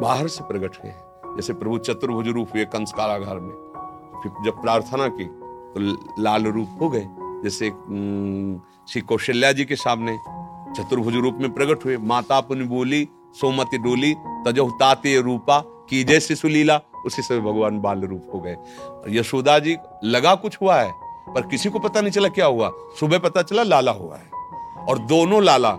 बाहर 0.00 0.28
से 0.28 0.44
प्रकट 0.44 0.76
हुए 0.76 0.90
हैं। 0.90 1.36
जैसे 1.36 1.52
प्रभु 1.52 1.78
चतुर्भुज 1.78 2.28
रूप 2.28 2.48
हुए 2.54 2.64
कंस 2.64 2.92
कारागार 2.92 3.38
में। 3.38 3.54
फिर 4.22 4.32
जब 4.44 4.60
प्रार्थना 4.62 5.08
की 5.08 5.24
तो 5.24 6.22
लाल 6.22 6.46
रूप 6.46 6.78
हो 6.80 6.88
गए। 6.88 7.08
जैसे 7.44 7.70
श्री 8.92 9.00
कौशल्या 9.00 9.52
जी 9.52 9.64
के 9.64 9.76
सामने 9.76 10.16
चतुर्भुज 10.76 11.14
रूप 11.14 11.38
में 11.40 11.52
प्रकट 11.52 11.84
हुए। 11.84 11.96
माता 11.96 12.40
पुन 12.40 12.66
बोली, 12.68 13.08
सोमति 13.34 13.78
डोली 13.78 14.14
तजह 14.46 14.70
ताते 14.70 15.20
रूपा, 15.20 15.58
की 15.90 16.02
जैसे 16.04 16.34
सुलीला। 16.34 16.80
उसी 17.06 17.22
समय 17.22 17.40
भगवान 17.40 17.80
बाल 17.80 18.00
रूप 18.00 18.30
हो 18.34 18.40
गए। 18.40 18.56
यशोदा 19.08 19.58
जी, 19.58 19.76
लगा 20.04 20.34
कुछ 20.34 20.56
हुआ 20.62 20.76
है, 20.76 20.92
पर 21.34 21.46
किसी 21.46 21.70
को 21.70 21.78
पता 21.78 22.00
नहीं 22.00 22.12
चला 22.12 22.28
क्या 22.28 22.46
हुआ। 22.46 22.70
सुबह 23.00 23.18
पता 23.18 23.42
चला 23.42 23.62
लाला 23.62 23.92
हुआ 23.92 24.16
है। 24.16 24.30
और 24.88 24.98
दोनों 24.98 25.42
लाला, 25.42 25.70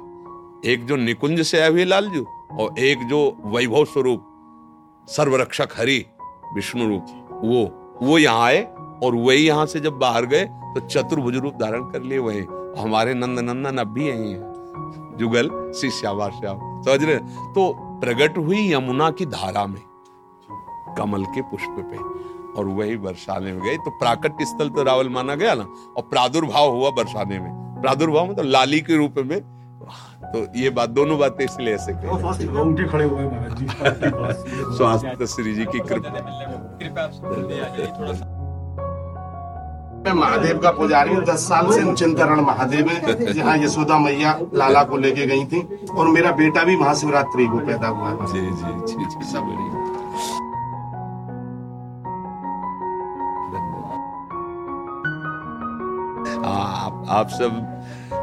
एक 0.65 0.85
जो 0.85 0.95
निकुंज 0.95 1.41
से 1.41 1.59
आए 1.59 1.69
हुए 1.69 1.85
लालजू, 1.85 2.25
और 2.53 2.79
एक 2.79 3.07
जो 3.07 3.19
वैभव 3.45 3.85
स्वरूप, 3.85 4.27
सर्वरक्षक 5.07 5.69
हरि, 5.77 6.05
विष्णु 6.55 6.87
रूप, 6.87 7.05
वो 7.31 7.77
वो 8.01 8.17
यहाँ 8.17 8.43
आए। 8.43 8.61
और 9.03 9.15
वही 9.15 9.47
यहाँ 9.47 9.65
से 9.65 9.79
जब 9.79 9.93
बाहर 9.99 10.25
गए 10.25 10.45
तो 10.45 10.79
चतुर्भुज 10.87 11.35
रूप 11.35 11.53
धारण 11.53 11.83
कर 11.83 12.01
लिए 12.01 12.17
वही। 12.17 12.41
हमारे 12.81 13.13
नंद 13.13 13.39
नंदन 13.39 13.77
अब 13.77 13.87
भी 13.87 14.07
यही 14.07 14.31
है। 14.31 14.49
जुगल 15.17 15.49
श्री 15.79 15.89
श्यामा 15.91 16.29
श्याम 16.29 16.81
समझ 16.81 17.03
रहे 17.03 17.15
तो 17.53 17.73
प्रकट 18.01 18.37
हुई 18.37 18.73
यमुना 18.73 19.09
की 19.11 19.25
धारा 19.25 19.65
में 19.67 19.81
कमल 20.97 21.23
के 21.25 21.41
पुष्प 21.41 21.75
पे 21.91 21.97
और 22.59 22.65
वही 22.67 22.97
बरसाने 22.97 23.51
में 23.51 23.61
गए 23.61 23.77
तो 23.77 23.89
प्राकट्य 23.89 24.45
स्थल 24.45 24.69
तो 24.69 24.83
रावल 24.83 25.09
माना 25.09 25.35
गया 25.35 25.53
ना 25.55 25.63
और 25.97 26.03
प्रादुर्भाव 26.03 26.71
हुआ 26.71 26.89
बरसाने 26.89 27.39
में। 27.39 27.51
प्रादुर्भाव 27.81 28.29
मतलब 28.31 28.45
लाली 28.45 28.79
के 28.79 28.97
रूप 28.97 29.15
में। 29.17 29.39
तो 30.33 30.59
ये 30.59 30.69
बात 30.69 30.89
दोनों 30.89 31.17
बातें 31.19 31.45
इसलिए 31.45 31.73
ऐसे 31.75 31.93
कही 31.95 32.87
खड़े 32.87 33.05
हुए। 33.05 33.23
स्वास्थ्य 34.77 35.27
श्री 35.27 35.53
जी 35.53 35.65
की 35.65 35.79
कृपा। 35.79 36.11
मैं 40.05 40.13
महादेव 40.13 40.57
का 40.59 40.71
पुजारी 40.77 41.13
हूँ। 41.13 41.23
दस 41.25 41.47
साल 41.49 41.71
से 41.71 41.93
चिंतरण 41.95 42.39
महादेव 42.45 42.89
है 42.89 43.33
जहाँ 43.33 43.57
यशोदा 43.57 43.99
मैया 43.99 44.37
लाला 44.53 44.83
को 44.91 44.97
लेके 44.97 45.25
गई 45.27 45.45
थी 45.51 45.61
और 45.97 46.07
मेरा 46.11 46.31
बेटा 46.41 46.63
भी 46.63 46.75
महाशिवरात्रि 46.77 47.45
को 47.47 47.59
पैदा 47.67 47.87
हुआ 47.87 48.09
है। 48.09 48.25
जी 48.33 48.41
जी 48.41 48.93
जी 48.93 49.05
जी। 49.05 49.31
सब 49.31 49.49
आ, 56.45 56.49
आप 56.49 57.05
आप 57.09 57.29
सब 57.29 57.59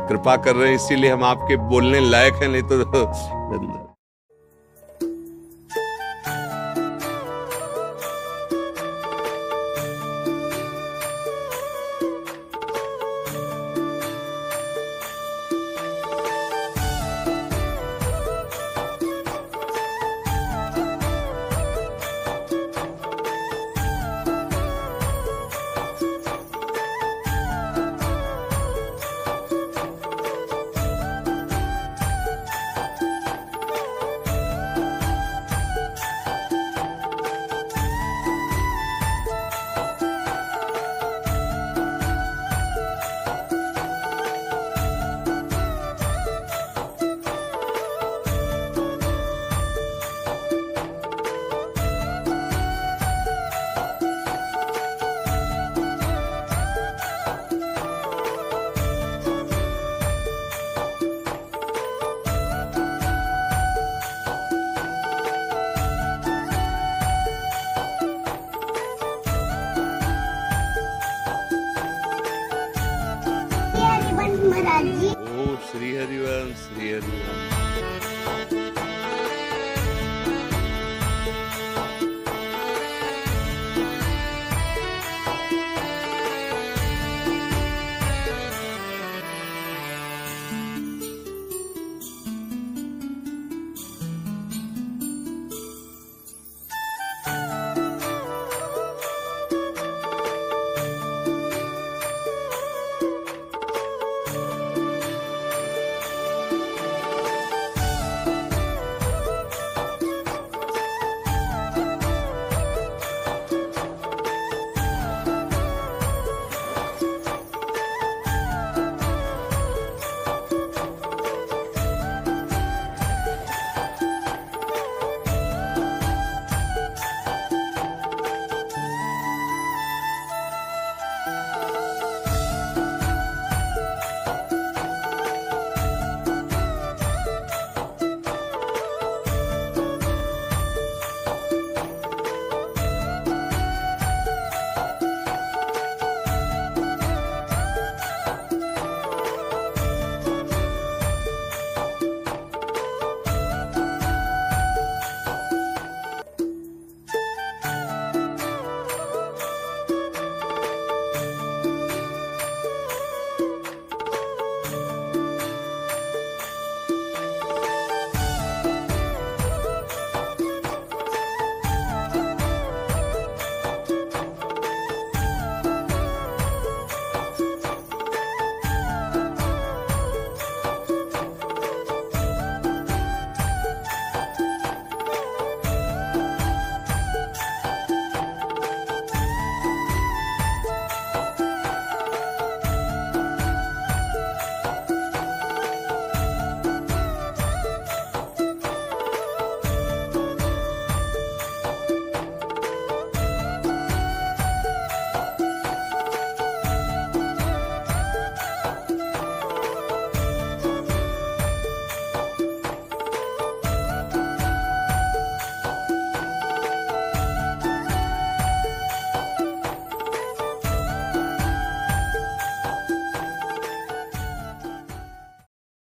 कृपा 0.09 0.37
कर 0.45 0.55
रहे 0.57 0.69
हैं 0.69 0.77
इसीलिए 0.77 1.11
हम 1.11 1.25
आपके 1.25 1.57
बोलने 1.69 2.01
लायक 2.11 2.35
हैं 2.43 2.49
नहीं 2.49 2.63
तो 2.73 3.85